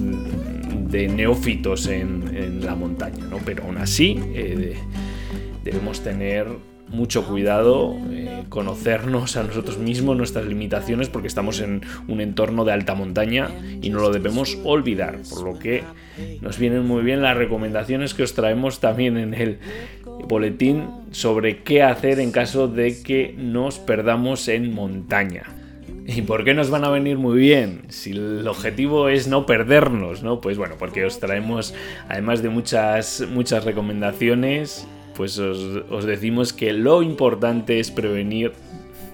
de 0.89 1.07
neófitos 1.07 1.87
en, 1.87 2.65
la 2.65 2.75
montaña, 2.75 3.25
¿no? 3.29 3.37
Pero 3.45 3.63
aún 3.63 3.77
así 3.77 4.19
eh, 4.33 4.75
debemos 5.63 6.01
tener 6.01 6.47
mucho 6.89 7.25
cuidado, 7.25 7.95
eh, 8.11 8.45
conocernos 8.49 9.37
a 9.37 9.43
nosotros 9.43 9.77
mismos, 9.77 10.17
nuestras 10.17 10.45
limitaciones, 10.45 11.09
porque 11.09 11.27
estamos 11.27 11.61
en 11.61 11.81
un 12.07 12.19
entorno 12.21 12.65
de 12.65 12.73
alta 12.73 12.95
montaña 12.95 13.49
y 13.81 13.89
no 13.89 13.99
lo 13.99 14.11
debemos 14.11 14.57
olvidar. 14.63 15.19
Por 15.29 15.43
lo 15.43 15.59
que 15.59 15.83
nos 16.41 16.57
vienen 16.57 16.85
muy 16.85 17.03
bien 17.03 17.21
las 17.21 17.37
recomendaciones 17.37 18.13
que 18.13 18.23
os 18.23 18.33
traemos 18.33 18.79
también 18.79 19.17
en 19.17 19.33
el 19.33 19.59
boletín 20.29 20.87
sobre 21.11 21.63
qué 21.63 21.83
hacer 21.83 22.21
en 22.21 22.31
caso 22.31 22.69
de 22.69 23.01
que 23.01 23.35
nos 23.37 23.79
perdamos 23.79 24.47
en 24.47 24.73
montaña. 24.73 25.43
¿Y 26.05 26.21
por 26.21 26.43
qué 26.43 26.53
nos 26.53 26.69
van 26.69 26.85
a 26.85 26.89
venir 26.89 27.17
muy 27.17 27.37
bien? 27.37 27.81
Si 27.89 28.11
el 28.11 28.47
objetivo 28.47 29.09
es 29.09 29.27
no 29.27 29.45
perdernos, 29.45 30.23
¿no? 30.23 30.39
Pues 30.39 30.57
bueno, 30.57 30.75
porque 30.79 31.05
os 31.05 31.19
traemos, 31.19 31.75
además 32.07 32.41
de 32.41 32.49
muchas, 32.49 33.25
muchas 33.29 33.65
recomendaciones, 33.65 34.87
pues 35.15 35.37
os, 35.37 36.05
decimos 36.05 36.53
que 36.53 36.73
lo 36.73 37.03
importante 37.03 37.79
es 37.79 37.91
prevenir 37.91 38.53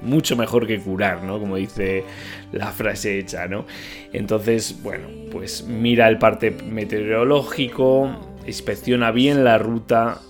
mucho 0.03 0.36
mejor 0.36 0.67
que 0.67 0.79
curar, 0.79 1.24
¿no? 1.24 1.39
Como 1.39 1.55
dice 1.55 2.03
la 2.51 2.72
frase 2.72 3.19
hecha, 3.19 3.48
¿no? 3.48 3.65
Entonces, 4.13 4.81
bueno, 4.84 5.07
pues 5.31 5.65
mira 5.67 6.07
el 6.07 6.17
parte 6.17 6.51
meteorológico, 6.51 8.10
inspecciona 8.45 9.12
bien 9.12 9.43
la 9.43 9.57
ruta, 9.57 10.22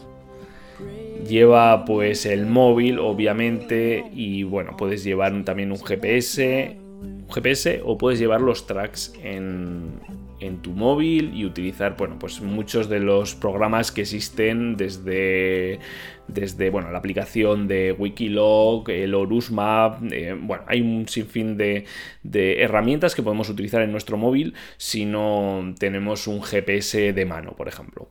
lleva 1.27 1.85
pues 1.85 2.25
el 2.25 2.45
móvil, 2.45 2.99
obviamente, 2.99 4.05
y 4.13 4.43
bueno, 4.43 4.75
puedes 4.77 5.03
llevar 5.03 5.43
también 5.43 5.71
un 5.71 5.79
GPS, 5.79 6.77
un 7.01 7.27
GPS 7.29 7.81
o 7.83 7.97
puedes 7.97 8.19
llevar 8.19 8.41
los 8.41 8.67
tracks 8.67 9.13
en, 9.23 9.99
en 10.39 10.61
tu 10.61 10.71
móvil 10.71 11.33
y 11.33 11.45
utilizar 11.45 11.95
bueno, 11.97 12.17
pues 12.19 12.41
muchos 12.41 12.89
de 12.89 12.99
los 12.99 13.35
programas 13.35 13.91
que 13.91 14.01
existen 14.01 14.75
desde, 14.75 15.79
desde 16.27 16.69
bueno, 16.69 16.91
la 16.91 16.99
aplicación 16.99 17.67
de 17.67 17.91
Wikilog, 17.93 18.89
el 18.89 19.13
Horus 19.13 19.51
Map, 19.51 20.01
eh, 20.11 20.35
bueno, 20.39 20.63
hay 20.67 20.81
un 20.81 21.07
sinfín 21.07 21.57
de, 21.57 21.85
de, 22.23 22.61
herramientas 22.61 23.15
que 23.15 23.23
podemos 23.23 23.49
utilizar 23.49 23.81
en 23.81 23.91
nuestro 23.91 24.17
móvil 24.17 24.53
si 24.77 25.05
no 25.05 25.73
tenemos 25.79 26.27
un 26.27 26.41
GPS 26.41 27.13
de 27.13 27.25
mano, 27.25 27.55
por 27.55 27.67
ejemplo. 27.67 28.09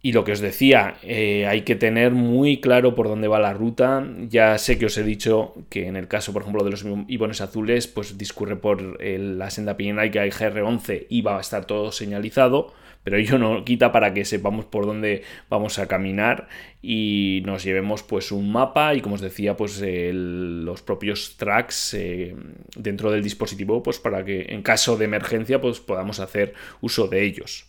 Y 0.00 0.12
lo 0.12 0.22
que 0.22 0.30
os 0.30 0.40
decía, 0.40 0.96
eh, 1.02 1.46
hay 1.48 1.62
que 1.62 1.74
tener 1.74 2.12
muy 2.12 2.60
claro 2.60 2.94
por 2.94 3.08
dónde 3.08 3.26
va 3.26 3.40
la 3.40 3.52
ruta. 3.52 4.06
Ya 4.28 4.56
sé 4.58 4.78
que 4.78 4.86
os 4.86 4.96
he 4.96 5.02
dicho 5.02 5.54
que 5.70 5.88
en 5.88 5.96
el 5.96 6.06
caso, 6.06 6.32
por 6.32 6.42
ejemplo, 6.42 6.62
de 6.62 6.70
los 6.70 6.84
ibones 7.08 7.40
azules, 7.40 7.88
pues 7.88 8.16
discurre 8.16 8.54
por 8.54 9.02
la 9.02 9.50
senda 9.50 9.76
que 9.76 9.90
hay 9.90 10.30
GR11 10.30 11.06
y 11.08 11.22
va 11.22 11.38
a 11.38 11.40
estar 11.40 11.64
todo 11.64 11.90
señalizado, 11.90 12.72
pero 13.02 13.16
ello 13.16 13.38
no 13.38 13.64
quita 13.64 13.90
para 13.90 14.14
que 14.14 14.24
sepamos 14.24 14.66
por 14.66 14.86
dónde 14.86 15.22
vamos 15.48 15.78
a 15.78 15.88
caminar 15.88 16.48
y 16.82 17.42
nos 17.44 17.64
llevemos 17.64 18.02
pues 18.02 18.30
un 18.32 18.52
mapa 18.52 18.94
y 18.94 19.00
como 19.00 19.16
os 19.16 19.20
decía, 19.20 19.56
pues 19.56 19.82
los 19.82 20.82
propios 20.82 21.36
tracks 21.36 21.94
eh, 21.94 22.36
dentro 22.76 23.10
del 23.10 23.22
dispositivo, 23.22 23.82
pues 23.82 23.98
para 23.98 24.24
que 24.24 24.46
en 24.50 24.62
caso 24.62 24.96
de 24.96 25.06
emergencia 25.06 25.60
pues 25.60 25.80
podamos 25.80 26.20
hacer 26.20 26.54
uso 26.80 27.08
de 27.08 27.24
ellos. 27.24 27.67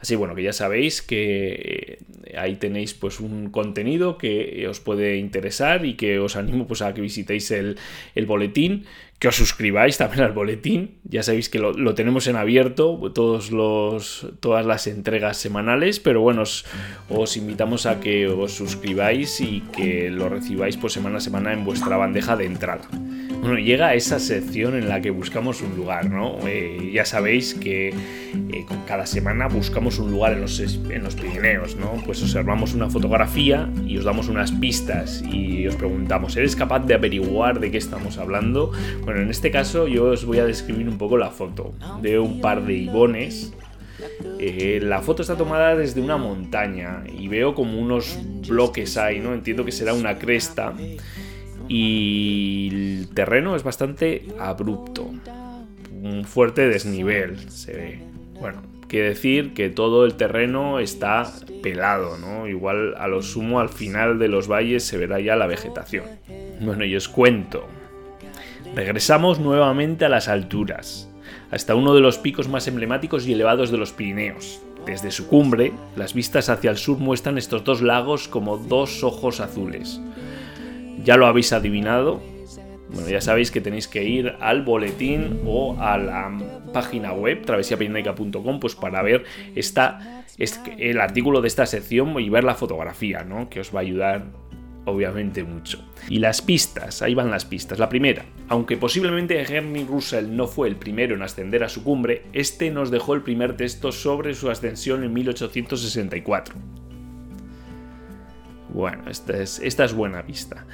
Así 0.00 0.16
bueno, 0.16 0.34
que 0.34 0.42
ya 0.42 0.52
sabéis 0.52 1.02
que 1.02 1.98
eh, 2.24 2.36
ahí 2.36 2.56
tenéis 2.56 2.94
pues 2.94 3.20
un 3.20 3.50
contenido 3.50 4.18
que 4.18 4.66
os 4.68 4.80
puede 4.80 5.16
interesar 5.16 5.84
y 5.84 5.94
que 5.94 6.18
os 6.18 6.36
animo 6.36 6.66
pues 6.66 6.82
a 6.82 6.94
que 6.94 7.00
visitéis 7.00 7.50
el, 7.50 7.76
boletín, 8.26 8.84
que 9.18 9.28
os 9.28 9.36
suscribáis 9.36 9.98
también 9.98 10.24
al 10.24 10.32
boletín. 10.32 10.96
Ya 11.04 11.22
sabéis 11.22 11.48
que 11.48 11.58
lo, 11.58 11.94
tenemos 11.94 12.26
en 12.26 12.36
abierto, 12.36 13.12
todos 13.14 13.50
los, 13.50 14.26
todas 14.40 14.66
las 14.66 14.86
entregas 14.86 15.36
semanales, 15.36 16.00
pero 16.00 16.20
bueno, 16.20 16.42
os, 16.42 16.64
os, 17.08 17.36
invitamos 17.36 17.86
a 17.86 18.00
que 18.00 18.26
os 18.26 18.52
suscribáis 18.52 19.40
y 19.40 19.62
que 19.76 20.10
lo 20.10 20.28
recibáis 20.28 20.76
pues 20.76 20.92
semana 20.92 21.18
a 21.18 21.20
semana 21.20 21.52
en 21.52 21.64
vuestra 21.64 21.96
bandeja 21.96 22.36
de 22.36 22.46
entrada. 22.46 22.88
Bueno, 23.44 23.58
llega 23.58 23.92
esa 23.92 24.18
sección 24.20 24.74
en 24.74 24.88
la 24.88 25.02
que 25.02 25.10
buscamos 25.10 25.60
un 25.60 25.76
lugar, 25.76 26.08
¿no? 26.08 26.38
Eh, 26.48 26.92
ya 26.94 27.04
sabéis 27.04 27.52
que 27.52 27.88
eh, 27.88 28.66
cada 28.86 29.04
semana 29.04 29.48
buscamos 29.48 29.98
un 29.98 30.10
lugar 30.10 30.32
en 30.32 30.40
los, 30.40 30.58
en 30.60 31.04
los 31.04 31.14
Pirineos, 31.14 31.76
¿no? 31.76 31.92
Pues 32.06 32.22
observamos 32.22 32.72
una 32.72 32.88
fotografía 32.88 33.70
y 33.84 33.98
os 33.98 34.04
damos 34.04 34.28
unas 34.28 34.50
pistas 34.50 35.22
y 35.30 35.66
os 35.66 35.76
preguntamos, 35.76 36.34
¿eres 36.38 36.56
capaz 36.56 36.86
de 36.86 36.94
averiguar 36.94 37.60
de 37.60 37.70
qué 37.70 37.76
estamos 37.76 38.16
hablando? 38.16 38.72
Bueno, 39.02 39.20
en 39.20 39.28
este 39.28 39.50
caso 39.50 39.88
yo 39.88 40.06
os 40.06 40.24
voy 40.24 40.38
a 40.38 40.46
describir 40.46 40.88
un 40.88 40.96
poco 40.96 41.18
la 41.18 41.28
foto 41.30 41.74
de 42.00 42.18
un 42.18 42.40
par 42.40 42.64
de 42.64 42.72
ibones 42.78 43.52
Eh, 44.38 44.80
la 44.82 45.00
foto 45.02 45.22
está 45.22 45.36
tomada 45.36 45.76
desde 45.76 46.00
una 46.00 46.16
montaña 46.16 47.04
y 47.06 47.28
veo 47.28 47.54
como 47.54 47.78
unos 47.78 48.18
bloques 48.46 48.96
ahí, 48.96 49.20
¿no? 49.20 49.32
Entiendo 49.34 49.64
que 49.64 49.72
será 49.72 49.94
una 49.94 50.18
cresta 50.18 50.74
y 51.68 52.68
el 52.72 53.08
terreno 53.14 53.56
es 53.56 53.62
bastante 53.62 54.26
abrupto, 54.38 55.10
un 56.02 56.24
fuerte 56.24 56.68
desnivel 56.68 57.50
se 57.50 57.72
ve. 57.72 58.02
Bueno, 58.38 58.62
quiere 58.88 59.08
decir 59.08 59.54
que 59.54 59.70
todo 59.70 60.04
el 60.04 60.14
terreno 60.14 60.78
está 60.78 61.30
pelado, 61.62 62.18
¿no? 62.18 62.46
Igual 62.46 62.94
a 62.98 63.08
lo 63.08 63.22
sumo 63.22 63.60
al 63.60 63.70
final 63.70 64.18
de 64.18 64.28
los 64.28 64.48
valles 64.48 64.84
se 64.84 64.98
verá 64.98 65.20
ya 65.20 65.36
la 65.36 65.46
vegetación. 65.46 66.04
Bueno, 66.60 66.84
y 66.84 66.94
os 66.94 67.08
cuento. 67.08 67.66
Regresamos 68.74 69.38
nuevamente 69.38 70.04
a 70.04 70.08
las 70.08 70.28
alturas, 70.28 71.08
hasta 71.50 71.74
uno 71.74 71.94
de 71.94 72.00
los 72.00 72.18
picos 72.18 72.48
más 72.48 72.66
emblemáticos 72.66 73.26
y 73.26 73.32
elevados 73.32 73.70
de 73.70 73.78
los 73.78 73.92
Pirineos. 73.92 74.60
Desde 74.84 75.10
su 75.10 75.28
cumbre, 75.28 75.72
las 75.96 76.12
vistas 76.12 76.50
hacia 76.50 76.70
el 76.70 76.76
sur 76.76 76.98
muestran 76.98 77.38
estos 77.38 77.64
dos 77.64 77.80
lagos 77.80 78.28
como 78.28 78.58
dos 78.58 79.02
ojos 79.02 79.40
azules. 79.40 80.00
¿Ya 81.02 81.16
lo 81.16 81.26
habéis 81.26 81.52
adivinado? 81.52 82.22
Bueno, 82.90 83.08
ya 83.08 83.20
sabéis 83.20 83.50
que 83.50 83.60
tenéis 83.60 83.88
que 83.88 84.04
ir 84.04 84.34
al 84.40 84.62
boletín 84.62 85.40
o 85.46 85.76
a 85.80 85.98
la 85.98 86.32
página 86.72 87.12
web 87.12 87.44
travesiapirenaica.com 87.44 88.60
pues 88.60 88.74
para 88.76 89.02
ver 89.02 89.24
el 90.78 91.00
artículo 91.00 91.40
de 91.40 91.48
esta 91.48 91.66
sección 91.66 92.18
y 92.20 92.28
ver 92.28 92.44
la 92.44 92.54
fotografía, 92.54 93.24
¿no? 93.24 93.48
Que 93.48 93.60
os 93.60 93.74
va 93.74 93.80
a 93.80 93.82
ayudar 93.82 94.26
obviamente 94.84 95.42
mucho. 95.44 95.84
Y 96.08 96.18
las 96.18 96.42
pistas, 96.42 97.02
ahí 97.02 97.14
van 97.14 97.30
las 97.30 97.44
pistas. 97.44 97.78
La 97.78 97.88
primera, 97.88 98.26
aunque 98.48 98.76
posiblemente 98.76 99.40
Henry 99.40 99.84
Russell 99.84 100.34
no 100.34 100.46
fue 100.46 100.68
el 100.68 100.76
primero 100.76 101.14
en 101.14 101.22
ascender 101.22 101.64
a 101.64 101.68
su 101.68 101.82
cumbre, 101.82 102.22
este 102.32 102.70
nos 102.70 102.90
dejó 102.90 103.14
el 103.14 103.22
primer 103.22 103.56
texto 103.56 103.92
sobre 103.92 104.34
su 104.34 104.50
ascensión 104.50 105.04
en 105.04 105.12
1864. 105.12 106.54
Bueno, 108.74 109.04
esta 109.08 109.40
es, 109.40 109.94
buena 109.94 110.26
pista. 110.26 110.66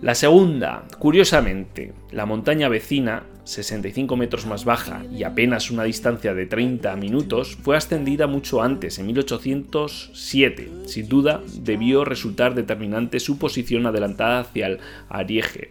La 0.00 0.14
segunda, 0.14 0.84
curiosamente, 1.00 1.92
la 2.12 2.26
montaña 2.26 2.68
vecina, 2.68 3.24
65 3.42 4.16
metros 4.16 4.46
más 4.46 4.64
baja 4.64 5.02
y 5.12 5.24
apenas 5.24 5.72
una 5.72 5.82
distancia 5.82 6.32
de 6.32 6.46
30 6.46 6.94
minutos, 6.96 7.56
fue 7.60 7.76
ascendida 7.76 8.28
mucho 8.28 8.62
antes, 8.62 9.00
en 9.00 9.06
1807. 9.06 10.70
Sin 10.86 11.08
duda, 11.08 11.40
debió 11.58 12.04
resultar 12.04 12.54
determinante 12.54 13.18
su 13.18 13.36
posición 13.36 13.84
adelantada 13.86 14.40
hacia 14.40 14.68
el 14.68 14.78
Arieje, 15.08 15.70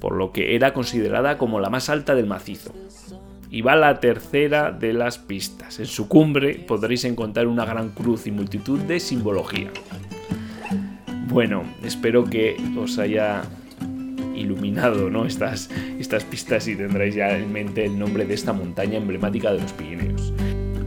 por 0.00 0.16
lo 0.16 0.32
que 0.32 0.56
era 0.56 0.72
considerada 0.72 1.38
como 1.38 1.60
la 1.60 1.70
más 1.70 1.88
alta 1.90 2.16
del 2.16 2.26
macizo. 2.26 2.74
Y 3.52 3.62
va 3.62 3.76
la 3.76 4.00
tercera 4.00 4.72
de 4.72 4.92
las 4.94 5.18
pistas. 5.18 5.78
En 5.78 5.86
su 5.86 6.08
cumbre 6.08 6.54
podréis 6.54 7.04
encontrar 7.04 7.46
una 7.46 7.64
gran 7.64 7.90
cruz 7.90 8.26
y 8.26 8.32
multitud 8.32 8.80
de 8.80 8.98
simbología. 8.98 9.70
Bueno, 11.30 11.62
espero 11.84 12.24
que 12.24 12.56
os 12.76 12.98
haya 12.98 13.42
iluminado 14.34 15.10
¿no? 15.10 15.26
estas, 15.26 15.70
estas 16.00 16.24
pistas 16.24 16.66
y 16.66 16.74
tendréis 16.74 17.14
ya 17.14 17.38
en 17.38 17.52
mente 17.52 17.84
el 17.84 17.96
nombre 17.96 18.24
de 18.24 18.34
esta 18.34 18.52
montaña 18.52 18.96
emblemática 18.96 19.52
de 19.52 19.60
los 19.60 19.72
Pirineos. 19.72 20.32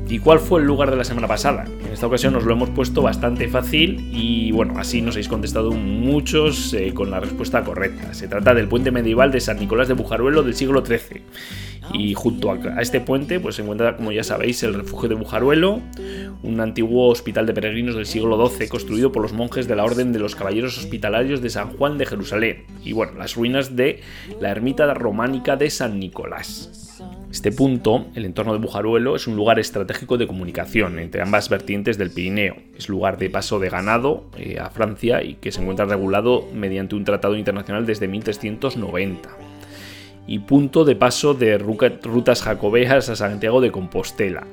¿Y 0.09 0.19
cuál 0.19 0.39
fue 0.39 0.59
el 0.59 0.67
lugar 0.67 0.91
de 0.91 0.97
la 0.97 1.05
semana 1.05 1.29
pasada? 1.29 1.63
En 1.63 1.93
esta 1.93 2.07
ocasión 2.07 2.33
nos 2.33 2.43
lo 2.43 2.53
hemos 2.53 2.69
puesto 2.71 3.01
bastante 3.01 3.47
fácil 3.47 4.09
y 4.11 4.51
bueno, 4.51 4.77
así 4.77 5.01
nos 5.01 5.15
habéis 5.15 5.29
contestado 5.29 5.71
muchos 5.71 6.73
eh, 6.73 6.93
con 6.93 7.09
la 7.09 7.21
respuesta 7.21 7.63
correcta. 7.63 8.13
Se 8.13 8.27
trata 8.27 8.53
del 8.53 8.67
puente 8.67 8.91
medieval 8.91 9.31
de 9.31 9.39
San 9.39 9.59
Nicolás 9.59 9.87
de 9.87 9.93
Bujaruelo 9.93 10.43
del 10.43 10.55
siglo 10.55 10.85
XIII 10.85 11.23
y 11.91 12.13
junto 12.13 12.51
a, 12.51 12.81
este 12.81 13.01
puente 13.01 13.39
pues, 13.39 13.55
se 13.55 13.61
encuentra, 13.61 13.97
como 13.97 14.11
ya 14.11 14.23
sabéis, 14.23 14.63
el 14.63 14.73
refugio 14.73 15.09
de 15.09 15.15
Bujaruelo, 15.15 15.81
un 16.43 16.59
antiguo 16.59 17.09
hospital 17.09 17.45
de 17.45 17.53
peregrinos 17.53 17.95
del 17.95 18.05
siglo 18.05 18.47
XII 18.47 18.67
construido 18.67 19.11
por 19.11 19.21
los 19.21 19.33
monjes 19.33 19.67
de 19.67 19.75
la 19.75 19.83
Orden 19.83 20.13
de 20.13 20.19
los 20.19 20.35
Caballeros 20.35 20.77
Hospitalarios 20.77 21.41
de 21.41 21.49
San 21.49 21.69
Juan 21.77 21.97
de 21.97 22.05
Jerusalén, 22.05 22.65
y 22.83 22.93
bueno, 22.93 23.13
las 23.13 23.35
ruinas 23.35 23.75
de 23.75 24.01
la 24.39 24.51
ermita 24.51 24.91
románica 24.93 25.55
de 25.55 25.69
San 25.69 25.99
Nicolás. 25.99 26.79
Este 27.31 27.51
punto, 27.51 28.05
el 28.13 28.25
entorno 28.25 28.53
de 28.53 28.59
Bujaruelo, 28.59 29.15
es 29.15 29.25
un 29.25 29.35
lugar 29.35 29.57
estratégico 29.57 30.17
de 30.17 30.27
comunicación 30.27 30.99
entre 30.99 31.23
ambas 31.23 31.49
vertientes 31.49 31.97
del 31.97 32.11
Pirineo. 32.11 32.55
Es 32.77 32.89
lugar 32.89 33.17
de 33.17 33.31
paso 33.31 33.57
de 33.59 33.69
ganado 33.69 34.25
eh, 34.37 34.59
a 34.59 34.69
Francia 34.69 35.23
y 35.23 35.33
que 35.35 35.51
se 35.51 35.59
encuentra 35.59 35.85
regulado 35.85 36.47
mediante 36.53 36.95
un 36.95 37.05
tratado 37.05 37.35
internacional 37.35 37.87
desde 37.87 38.07
1390 38.07 39.52
y 40.27 40.39
punto 40.39 40.85
de 40.85 40.95
paso 40.95 41.33
de 41.33 41.57
rutas 41.57 42.41
jacobeas 42.41 43.09
a 43.09 43.15
Santiago 43.15 43.61
de 43.61 43.71
Compostela 43.71 44.47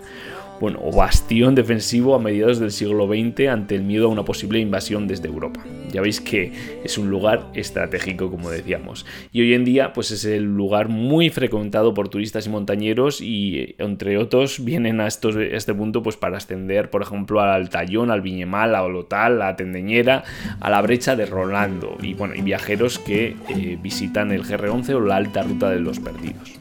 bueno, 0.61 0.79
o 0.83 0.94
bastión 0.94 1.55
defensivo 1.55 2.14
a 2.14 2.18
mediados 2.18 2.61
del 2.61 2.70
siglo 2.70 3.07
XX 3.07 3.49
ante 3.49 3.75
el 3.75 3.83
miedo 3.83 4.07
a 4.07 4.09
una 4.09 4.25
posible 4.25 4.59
invasión 4.59 5.09
desde 5.09 5.29
Europa. 5.29 5.64
Ya 5.90 6.03
veis 6.03 6.20
que 6.20 6.53
es 6.85 6.99
un 6.99 7.11
lugar 7.11 7.46
estratégico, 7.55 8.31
como 8.31 8.51
decíamos. 8.51 9.07
Y 9.33 9.40
hoy 9.40 9.55
en 9.55 9.64
día, 9.64 9.92
pues 9.92 10.11
es 10.11 10.25
el 10.25 10.44
lugar 10.44 10.88
muy 10.88 11.31
frecuentado 11.31 11.94
por 11.94 12.09
turistas 12.09 12.46
y 12.46 12.51
montañeros 12.51 13.20
y, 13.20 13.75
entre 13.79 14.18
otros, 14.18 14.62
vienen 14.62 15.01
a, 15.01 15.07
estos, 15.07 15.35
este 15.37 15.75
punto 15.75 16.03
pues 16.03 16.16
para 16.16 16.37
ascender, 16.37 16.90
por 16.90 17.03
ejemplo, 17.03 17.40
al 17.40 17.70
Tallón, 17.70 18.11
al 18.11 18.20
Viñemal, 18.20 18.75
a 18.75 18.83
Olotal, 18.83 19.40
a 19.42 19.57
Tendeñera, 19.57 20.25
a 20.61 20.70
la 20.70 20.83
brecha 20.83 21.16
de 21.16 21.27
Rolando 21.27 21.96
y, 22.03 22.14
bueno, 22.14 22.35
y 22.35 22.42
viajeros 22.42 22.99
que 22.99 23.37
eh, 23.49 23.79
visitan 23.83 24.31
el 24.31 24.44
GR11 24.44 24.94
o 24.94 25.01
la 25.01 25.16
alta 25.16 25.42
ruta 25.42 25.70
de 25.70 25.81
los 25.81 25.99
perdidos 25.99 26.61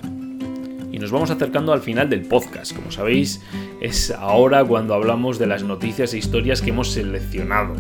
nos 1.00 1.12
vamos 1.12 1.32
acercando 1.32 1.72
al 1.72 1.82
final 1.82 2.10
del 2.10 2.22
podcast. 2.22 2.76
Como 2.76 2.92
sabéis, 2.92 3.42
es 3.82 4.12
ahora 4.12 4.64
cuando 4.66 4.94
hablamos 4.94 5.40
de 5.40 5.48
las 5.48 5.64
noticias 5.64 6.14
e 6.14 6.18
historias 6.18 6.62
que 6.62 6.72
hemos 6.72 6.92
seleccionado 6.92 7.76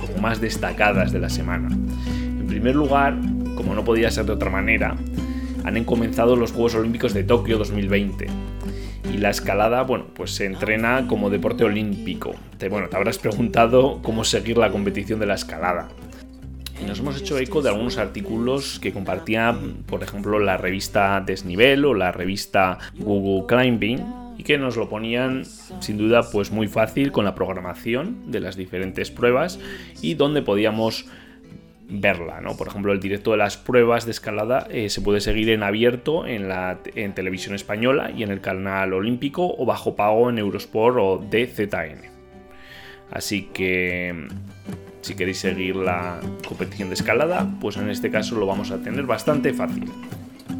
como 0.00 0.20
más 0.20 0.40
destacadas 0.40 1.12
de 1.12 1.20
la 1.20 1.30
semana. 1.30 1.68
En 1.70 2.46
primer 2.46 2.76
lugar, 2.76 3.18
como 3.56 3.74
no 3.74 3.84
podía 3.84 4.10
ser 4.10 4.26
de 4.26 4.32
otra 4.32 4.50
manera, 4.50 4.96
han 5.64 5.84
comenzado 5.84 6.36
los 6.36 6.52
Juegos 6.52 6.74
Olímpicos 6.74 7.14
de 7.14 7.24
Tokio 7.24 7.58
2020 7.58 8.26
y 9.12 9.16
la 9.18 9.30
escalada, 9.30 9.82
bueno, 9.82 10.06
pues 10.14 10.32
se 10.32 10.44
entrena 10.44 11.06
como 11.06 11.30
deporte 11.30 11.64
olímpico. 11.64 12.34
Te, 12.58 12.68
bueno, 12.68 12.88
te 12.88 12.96
habrás 12.96 13.18
preguntado 13.18 14.00
cómo 14.02 14.24
seguir 14.24 14.58
la 14.58 14.70
competición 14.70 15.18
de 15.18 15.26
la 15.26 15.34
escalada 15.34 15.88
nos 16.86 16.98
hemos 17.00 17.20
hecho 17.20 17.38
eco 17.38 17.62
de 17.62 17.68
algunos 17.68 17.98
artículos 17.98 18.80
que 18.80 18.92
compartía, 18.92 19.56
por 19.86 20.02
ejemplo, 20.02 20.38
la 20.38 20.56
revista 20.56 21.22
Desnivel 21.24 21.84
o 21.84 21.94
la 21.94 22.12
revista 22.12 22.78
Google 22.98 23.46
Climbing 23.46 24.04
y 24.38 24.42
que 24.42 24.58
nos 24.58 24.76
lo 24.76 24.88
ponían 24.88 25.44
sin 25.80 25.98
duda 25.98 26.22
pues 26.30 26.50
muy 26.50 26.66
fácil 26.66 27.12
con 27.12 27.24
la 27.24 27.34
programación 27.34 28.30
de 28.30 28.40
las 28.40 28.56
diferentes 28.56 29.10
pruebas 29.10 29.58
y 30.00 30.14
donde 30.14 30.42
podíamos 30.42 31.06
verla, 31.90 32.40
¿no? 32.40 32.56
Por 32.56 32.68
ejemplo, 32.68 32.92
el 32.92 33.00
directo 33.00 33.32
de 33.32 33.36
las 33.36 33.56
pruebas 33.56 34.04
de 34.04 34.12
escalada 34.12 34.66
eh, 34.70 34.88
se 34.88 35.00
puede 35.00 35.20
seguir 35.20 35.50
en 35.50 35.62
abierto 35.62 36.26
en 36.26 36.48
la 36.48 36.78
en 36.94 37.14
televisión 37.14 37.54
española 37.54 38.12
y 38.16 38.22
en 38.22 38.30
el 38.30 38.40
canal 38.40 38.92
olímpico 38.92 39.54
o 39.58 39.66
bajo 39.66 39.96
pago 39.96 40.30
en 40.30 40.38
Eurosport 40.38 40.96
o 40.98 41.18
DZN. 41.18 42.08
Así 43.10 43.48
que 43.52 44.28
si 45.00 45.14
queréis 45.14 45.38
seguir 45.38 45.76
la 45.76 46.20
competición 46.46 46.88
de 46.88 46.94
escalada, 46.94 47.48
pues 47.60 47.76
en 47.76 47.88
este 47.90 48.10
caso 48.10 48.36
lo 48.36 48.46
vamos 48.46 48.70
a 48.70 48.78
tener 48.78 49.04
bastante 49.06 49.52
fácil. 49.52 49.90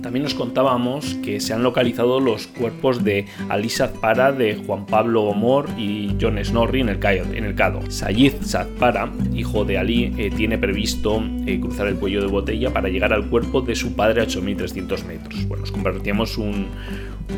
También 0.03 0.23
nos 0.23 0.35
contábamos 0.35 1.15
que 1.17 1.41
se 1.41 1.53
han 1.53 1.63
localizado 1.63 2.21
los 2.21 2.47
cuerpos 2.47 3.05
de 3.05 3.27
Ali 3.49 3.69
Zadpara, 3.69 4.33
de 4.33 4.57
Juan 4.57 4.87
Pablo 4.87 5.25
Omor 5.25 5.69
y 5.77 6.17
John 6.21 6.43
Snorri 6.43 6.81
en 6.81 6.89
el, 6.89 7.05
en 7.05 7.45
el 7.45 7.55
Cado. 7.55 7.83
Sayid 7.91 8.33
Zadpara, 8.43 9.13
hijo 9.35 9.65
de 9.65 9.79
Ali, 9.79 10.15
eh, 10.17 10.31
tiene 10.35 10.57
previsto 10.57 11.23
eh, 11.47 11.61
cruzar 11.61 11.87
el 11.89 11.97
cuello 11.97 12.23
de 12.23 12.29
botella 12.29 12.73
para 12.73 12.89
llegar 12.89 13.13
al 13.13 13.29
cuerpo 13.29 13.61
de 13.61 13.75
su 13.75 13.95
padre 13.95 14.23
a 14.23 14.27
8.300 14.27 15.05
metros. 15.05 15.47
Bueno, 15.47 15.65
os 15.65 15.73
compartíamos 15.73 16.39
un, 16.39 16.69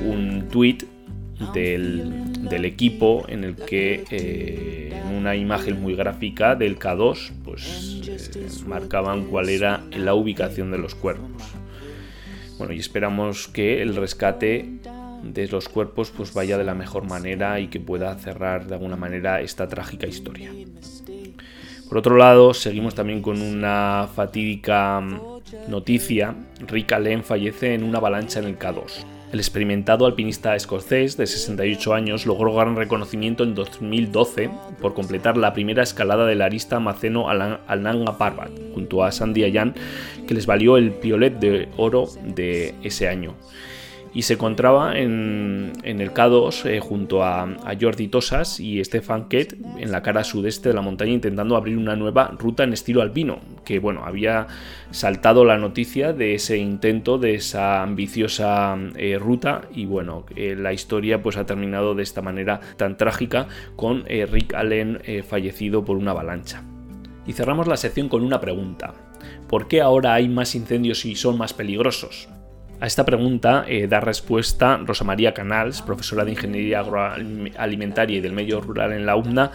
un 0.06 0.46
tuit 0.48 0.84
del, 1.52 2.64
equipo 2.64 3.24
en 3.28 3.44
el 3.44 3.56
que 3.56 4.04
eh, 4.10 4.92
en 4.94 5.14
una 5.16 5.34
imagen 5.34 5.80
muy 5.80 5.94
gráfica 5.94 6.54
del 6.54 6.78
K2 6.78 7.32
pues 7.44 8.00
eh, 8.06 8.48
marcaban 8.66 9.24
cuál 9.24 9.48
era 9.48 9.82
la 9.90 10.14
ubicación 10.14 10.70
de 10.70 10.78
los 10.78 10.94
cuerpos. 10.94 11.42
Bueno, 12.58 12.74
y 12.74 12.78
esperamos 12.78 13.48
que 13.48 13.82
el 13.82 13.96
rescate 13.96 14.68
de 15.22 15.48
los 15.48 15.68
cuerpos 15.68 16.12
pues 16.16 16.34
vaya 16.34 16.58
de 16.58 16.64
la 16.64 16.74
mejor 16.74 17.08
manera 17.08 17.58
y 17.60 17.68
que 17.68 17.80
pueda 17.80 18.14
cerrar 18.16 18.66
de 18.66 18.74
alguna 18.74 18.96
manera 18.96 19.40
esta 19.40 19.68
trágica 19.68 20.06
historia. 20.06 20.50
Por 21.88 21.98
otro 21.98 22.16
lado, 22.16 22.54
seguimos 22.54 22.94
también 22.94 23.20
con 23.20 23.40
una 23.42 24.08
fatídica 24.14 25.02
noticia. 25.68 26.34
Rick 26.66 26.92
Allen 26.92 27.22
fallece 27.22 27.74
en 27.74 27.84
una 27.84 27.98
avalancha 27.98 28.40
en 28.40 28.46
el 28.46 28.58
K2. 28.58 29.04
El 29.32 29.40
experimentado 29.40 30.04
alpinista 30.04 30.54
escocés 30.54 31.16
de 31.16 31.26
68 31.26 31.94
años 31.94 32.26
logró 32.26 32.52
gran 32.52 32.76
reconocimiento 32.76 33.44
en 33.44 33.54
2012 33.54 34.50
por 34.78 34.92
completar 34.92 35.38
la 35.38 35.54
primera 35.54 35.82
escalada 35.82 36.26
del 36.26 36.42
arista 36.42 36.80
maceno 36.80 37.30
al 37.30 37.82
Nanga 37.82 38.18
Parbat, 38.18 38.50
junto 38.74 39.02
a 39.02 39.10
Sandy 39.10 39.44
Ayan, 39.44 39.74
que 40.28 40.34
les 40.34 40.44
valió 40.44 40.76
el 40.76 40.92
piolet 40.92 41.38
de 41.38 41.70
oro 41.78 42.08
de 42.22 42.74
ese 42.82 43.08
año. 43.08 43.34
Y 44.14 44.22
se 44.22 44.34
encontraba 44.34 44.98
en, 44.98 45.72
el 45.84 46.12
K2 46.12 46.66
eh, 46.66 46.80
junto 46.80 47.22
a, 47.22 47.48
Jordi 47.80 48.08
Tosas 48.08 48.60
y 48.60 48.82
Stefan 48.84 49.28
Kett 49.28 49.56
en 49.78 49.90
la 49.90 50.02
cara 50.02 50.24
sudeste 50.24 50.68
de 50.68 50.74
la 50.74 50.82
montaña 50.82 51.12
intentando 51.12 51.56
abrir 51.56 51.78
una 51.78 51.96
nueva 51.96 52.34
ruta 52.38 52.64
en 52.64 52.72
estilo 52.72 53.02
alpino, 53.02 53.40
que 53.64 53.78
bueno, 53.78 54.04
había 54.04 54.46
saltado 54.90 55.44
la 55.44 55.56
noticia 55.56 56.12
de 56.12 56.34
ese 56.34 56.58
intento, 56.58 57.18
de 57.18 57.34
esa 57.34 57.82
ambiciosa 57.82 58.76
eh, 58.96 59.18
ruta 59.18 59.62
y 59.74 59.86
bueno, 59.86 60.26
eh, 60.36 60.54
la 60.56 60.72
historia 60.72 61.22
pues 61.22 61.36
ha 61.36 61.46
terminado 61.46 61.94
de 61.94 62.02
esta 62.02 62.20
manera 62.20 62.60
tan 62.76 62.96
trágica 62.96 63.48
con 63.76 64.04
Rick 64.04 64.54
Allen 64.54 65.00
fallecido 65.26 65.84
por 65.84 65.96
una 65.96 66.10
avalancha. 66.10 66.62
Y 67.26 67.32
cerramos 67.32 67.66
la 67.66 67.76
sección 67.76 68.08
con 68.08 68.22
una 68.22 68.40
pregunta. 68.40 68.94
¿Por 69.48 69.68
qué 69.68 69.80
ahora 69.80 70.14
hay 70.14 70.28
más 70.28 70.54
incendios 70.54 71.04
y 71.04 71.14
son 71.14 71.38
más 71.38 71.54
peligrosos? 71.54 72.28
A 72.82 72.86
esta 72.86 73.04
pregunta 73.04 73.64
eh, 73.68 73.86
da 73.86 74.02
respuesta 74.02 74.74
Rosa 74.82 75.06
María 75.06 75.30
Canals, 75.30 75.86
profesora 75.86 76.24
de 76.24 76.32
Ingeniería 76.32 76.80
Agroalimentaria 76.80 78.18
y 78.18 78.20
del 78.20 78.32
Medio 78.32 78.60
Rural 78.60 78.92
en 78.92 79.06
la 79.06 79.14
UNDA, 79.14 79.52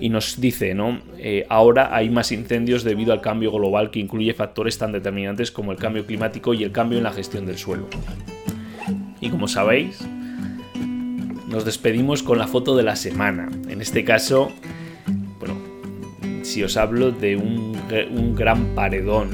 y 0.00 0.08
nos 0.08 0.40
dice, 0.40 0.74
¿no? 0.74 0.98
Eh, 1.16 1.46
ahora 1.48 1.94
hay 1.94 2.10
más 2.10 2.32
incendios 2.32 2.82
debido 2.82 3.12
al 3.12 3.20
cambio 3.20 3.52
global 3.52 3.92
que 3.92 4.00
incluye 4.00 4.34
factores 4.34 4.76
tan 4.76 4.90
determinantes 4.90 5.52
como 5.52 5.70
el 5.70 5.78
cambio 5.78 6.04
climático 6.04 6.52
y 6.52 6.64
el 6.64 6.72
cambio 6.72 6.98
en 6.98 7.04
la 7.04 7.12
gestión 7.12 7.46
del 7.46 7.58
suelo. 7.58 7.86
Y 9.20 9.30
como 9.30 9.46
sabéis, 9.46 10.04
nos 11.46 11.64
despedimos 11.64 12.24
con 12.24 12.38
la 12.38 12.48
foto 12.48 12.76
de 12.76 12.82
la 12.82 12.96
semana. 12.96 13.50
En 13.68 13.82
este 13.82 14.02
caso, 14.02 14.50
bueno, 15.38 15.54
si 16.42 16.64
os 16.64 16.76
hablo 16.76 17.12
de 17.12 17.36
un, 17.36 17.78
un 18.10 18.34
gran 18.34 18.74
paredón, 18.74 19.30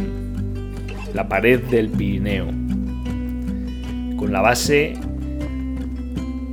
la 1.14 1.26
pared 1.26 1.59
del 1.70 1.88
Pirineo 1.88 2.69
con 4.31 4.35
la 4.35 4.43
base 4.43 4.93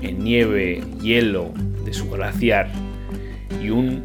en 0.01 0.23
nieve, 0.23 0.83
hielo 0.99 1.53
de 1.85 1.93
su 1.93 2.09
glaciar 2.09 2.71
y 3.61 3.69
un 3.69 4.03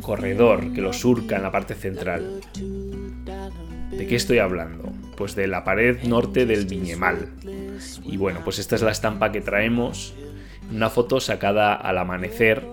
corredor 0.00 0.72
que 0.72 0.80
lo 0.80 0.92
surca 0.92 1.34
en 1.34 1.42
la 1.42 1.50
parte 1.50 1.74
central. 1.74 2.42
¿De 3.90 4.06
qué 4.06 4.14
estoy 4.14 4.38
hablando? 4.38 4.92
Pues 5.16 5.34
de 5.34 5.48
la 5.48 5.64
pared 5.64 6.04
norte 6.04 6.46
del 6.46 6.66
Viñemal. 6.66 7.30
Y 8.04 8.18
bueno, 8.18 8.42
pues 8.44 8.60
esta 8.60 8.76
es 8.76 8.82
la 8.82 8.92
estampa 8.92 9.32
que 9.32 9.40
traemos, 9.40 10.14
una 10.70 10.90
foto 10.90 11.18
sacada 11.18 11.74
al 11.74 11.98
amanecer 11.98 12.64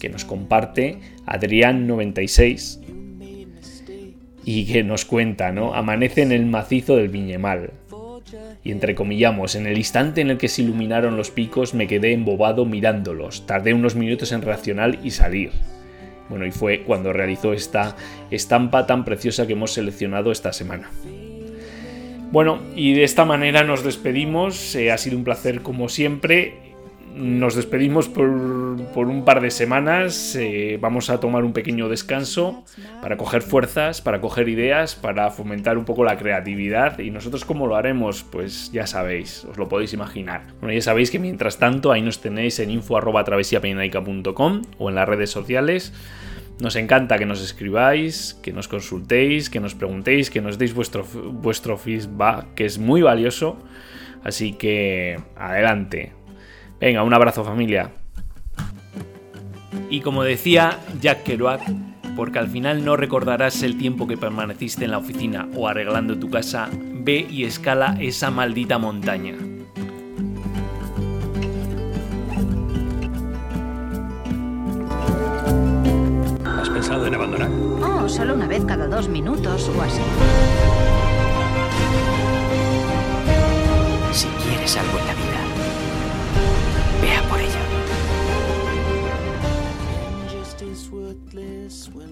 que 0.00 0.08
nos 0.08 0.24
comparte 0.24 0.98
Adrián96 1.26 2.87
y 4.50 4.64
que 4.64 4.82
nos 4.82 5.04
cuenta, 5.04 5.52
¿no? 5.52 5.74
Amanece 5.74 6.22
en 6.22 6.32
el 6.32 6.46
macizo 6.46 6.96
del 6.96 7.10
Viñemal. 7.10 7.70
Y 8.64 8.72
entrecomillamos, 8.72 9.54
en 9.54 9.66
el 9.66 9.76
instante 9.76 10.22
en 10.22 10.30
el 10.30 10.38
que 10.38 10.48
se 10.48 10.62
iluminaron 10.62 11.18
los 11.18 11.30
picos 11.30 11.74
me 11.74 11.86
quedé 11.86 12.14
embobado 12.14 12.64
mirándolos. 12.64 13.44
Tardé 13.44 13.74
unos 13.74 13.94
minutos 13.94 14.32
en 14.32 14.40
reaccionar 14.40 15.00
y 15.04 15.10
salir. 15.10 15.50
Bueno, 16.30 16.46
y 16.46 16.50
fue 16.50 16.82
cuando 16.82 17.12
realizó 17.12 17.52
esta 17.52 17.94
estampa 18.30 18.86
tan 18.86 19.04
preciosa 19.04 19.46
que 19.46 19.52
hemos 19.52 19.74
seleccionado 19.74 20.32
esta 20.32 20.54
semana. 20.54 20.90
Bueno, 22.32 22.62
y 22.74 22.94
de 22.94 23.04
esta 23.04 23.26
manera 23.26 23.64
nos 23.64 23.84
despedimos. 23.84 24.74
Eh, 24.74 24.90
ha 24.90 24.96
sido 24.96 25.18
un 25.18 25.24
placer 25.24 25.60
como 25.60 25.90
siempre 25.90 26.67
nos 27.18 27.54
despedimos 27.54 28.08
por, 28.08 28.28
un 28.28 29.24
par 29.24 29.40
de 29.40 29.50
semanas. 29.50 30.36
Eh, 30.36 30.78
vamos 30.80 31.10
a 31.10 31.20
tomar 31.20 31.44
un 31.44 31.52
pequeño 31.52 31.88
descanso 31.88 32.64
para 33.02 33.16
coger 33.16 33.42
fuerzas, 33.42 34.00
para 34.00 34.20
coger 34.20 34.48
ideas, 34.48 34.94
para 34.94 35.30
fomentar 35.30 35.76
un 35.78 35.84
poco 35.84 36.04
la 36.04 36.16
creatividad. 36.16 36.98
¿Y 37.00 37.10
nosotros 37.10 37.44
cómo 37.44 37.66
lo 37.66 37.76
haremos? 37.76 38.22
Pues 38.22 38.70
ya 38.72 38.86
sabéis, 38.86 39.44
os 39.44 39.58
lo 39.58 39.68
podéis 39.68 39.92
imaginar. 39.92 40.42
Bueno, 40.60 40.74
ya 40.74 40.82
sabéis 40.82 41.10
que 41.10 41.18
mientras 41.18 41.58
tanto 41.58 41.92
ahí 41.92 42.02
nos 42.02 42.20
tenéis 42.20 42.58
en 42.60 42.70
info.travesiapenaica.com 42.70 44.62
o 44.78 44.88
en 44.88 44.94
las 44.94 45.08
redes 45.08 45.30
sociales. 45.30 45.92
Nos 46.60 46.74
encanta 46.74 47.18
que 47.18 47.26
nos 47.26 47.40
escribáis, 47.40 48.38
que 48.42 48.52
nos 48.52 48.66
consultéis, 48.66 49.48
que 49.48 49.60
nos 49.60 49.74
preguntéis, 49.74 50.28
que 50.28 50.40
nos 50.40 50.58
deis 50.58 50.74
vuestro, 50.74 51.04
vuestro 51.04 51.78
feedback, 51.78 52.54
que 52.54 52.64
es 52.64 52.78
muy 52.78 53.02
valioso. 53.02 53.58
Así 54.24 54.52
que 54.54 55.20
adelante, 55.36 56.12
Venga, 56.80 57.02
un 57.02 57.12
abrazo 57.12 57.44
familia. 57.44 57.90
Y 59.90 60.00
como 60.00 60.22
decía 60.22 60.78
Jack 61.00 61.24
Kerouac, 61.24 61.62
porque 62.14 62.38
al 62.38 62.48
final 62.48 62.84
no 62.84 62.96
recordarás 62.96 63.62
el 63.62 63.78
tiempo 63.78 64.06
que 64.06 64.16
permaneciste 64.16 64.84
en 64.84 64.90
la 64.90 64.98
oficina 64.98 65.48
o 65.54 65.68
arreglando 65.68 66.18
tu 66.18 66.30
casa, 66.30 66.68
ve 66.72 67.26
y 67.30 67.44
escala 67.44 67.96
esa 68.00 68.30
maldita 68.30 68.78
montaña. 68.78 69.34
¿Has 76.44 76.68
pensado 76.70 77.06
en 77.06 77.14
abandonar? 77.14 77.50
Oh, 77.50 78.08
solo 78.08 78.34
una 78.34 78.46
vez 78.46 78.64
cada 78.64 78.86
dos 78.86 79.08
minutos 79.08 79.70
o 79.76 79.82
así. 79.82 80.02
Si 84.12 84.28
quieres 84.28 84.76
algo 84.76 84.98
en 84.98 85.06
la 85.06 85.14
vida. 85.14 85.27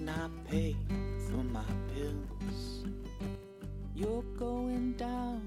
I 0.09 0.29
pay 0.49 0.75
for 1.27 1.43
my 1.43 1.65
pills. 1.93 2.85
You're 3.95 4.23
going 4.37 4.93
down 4.93 5.46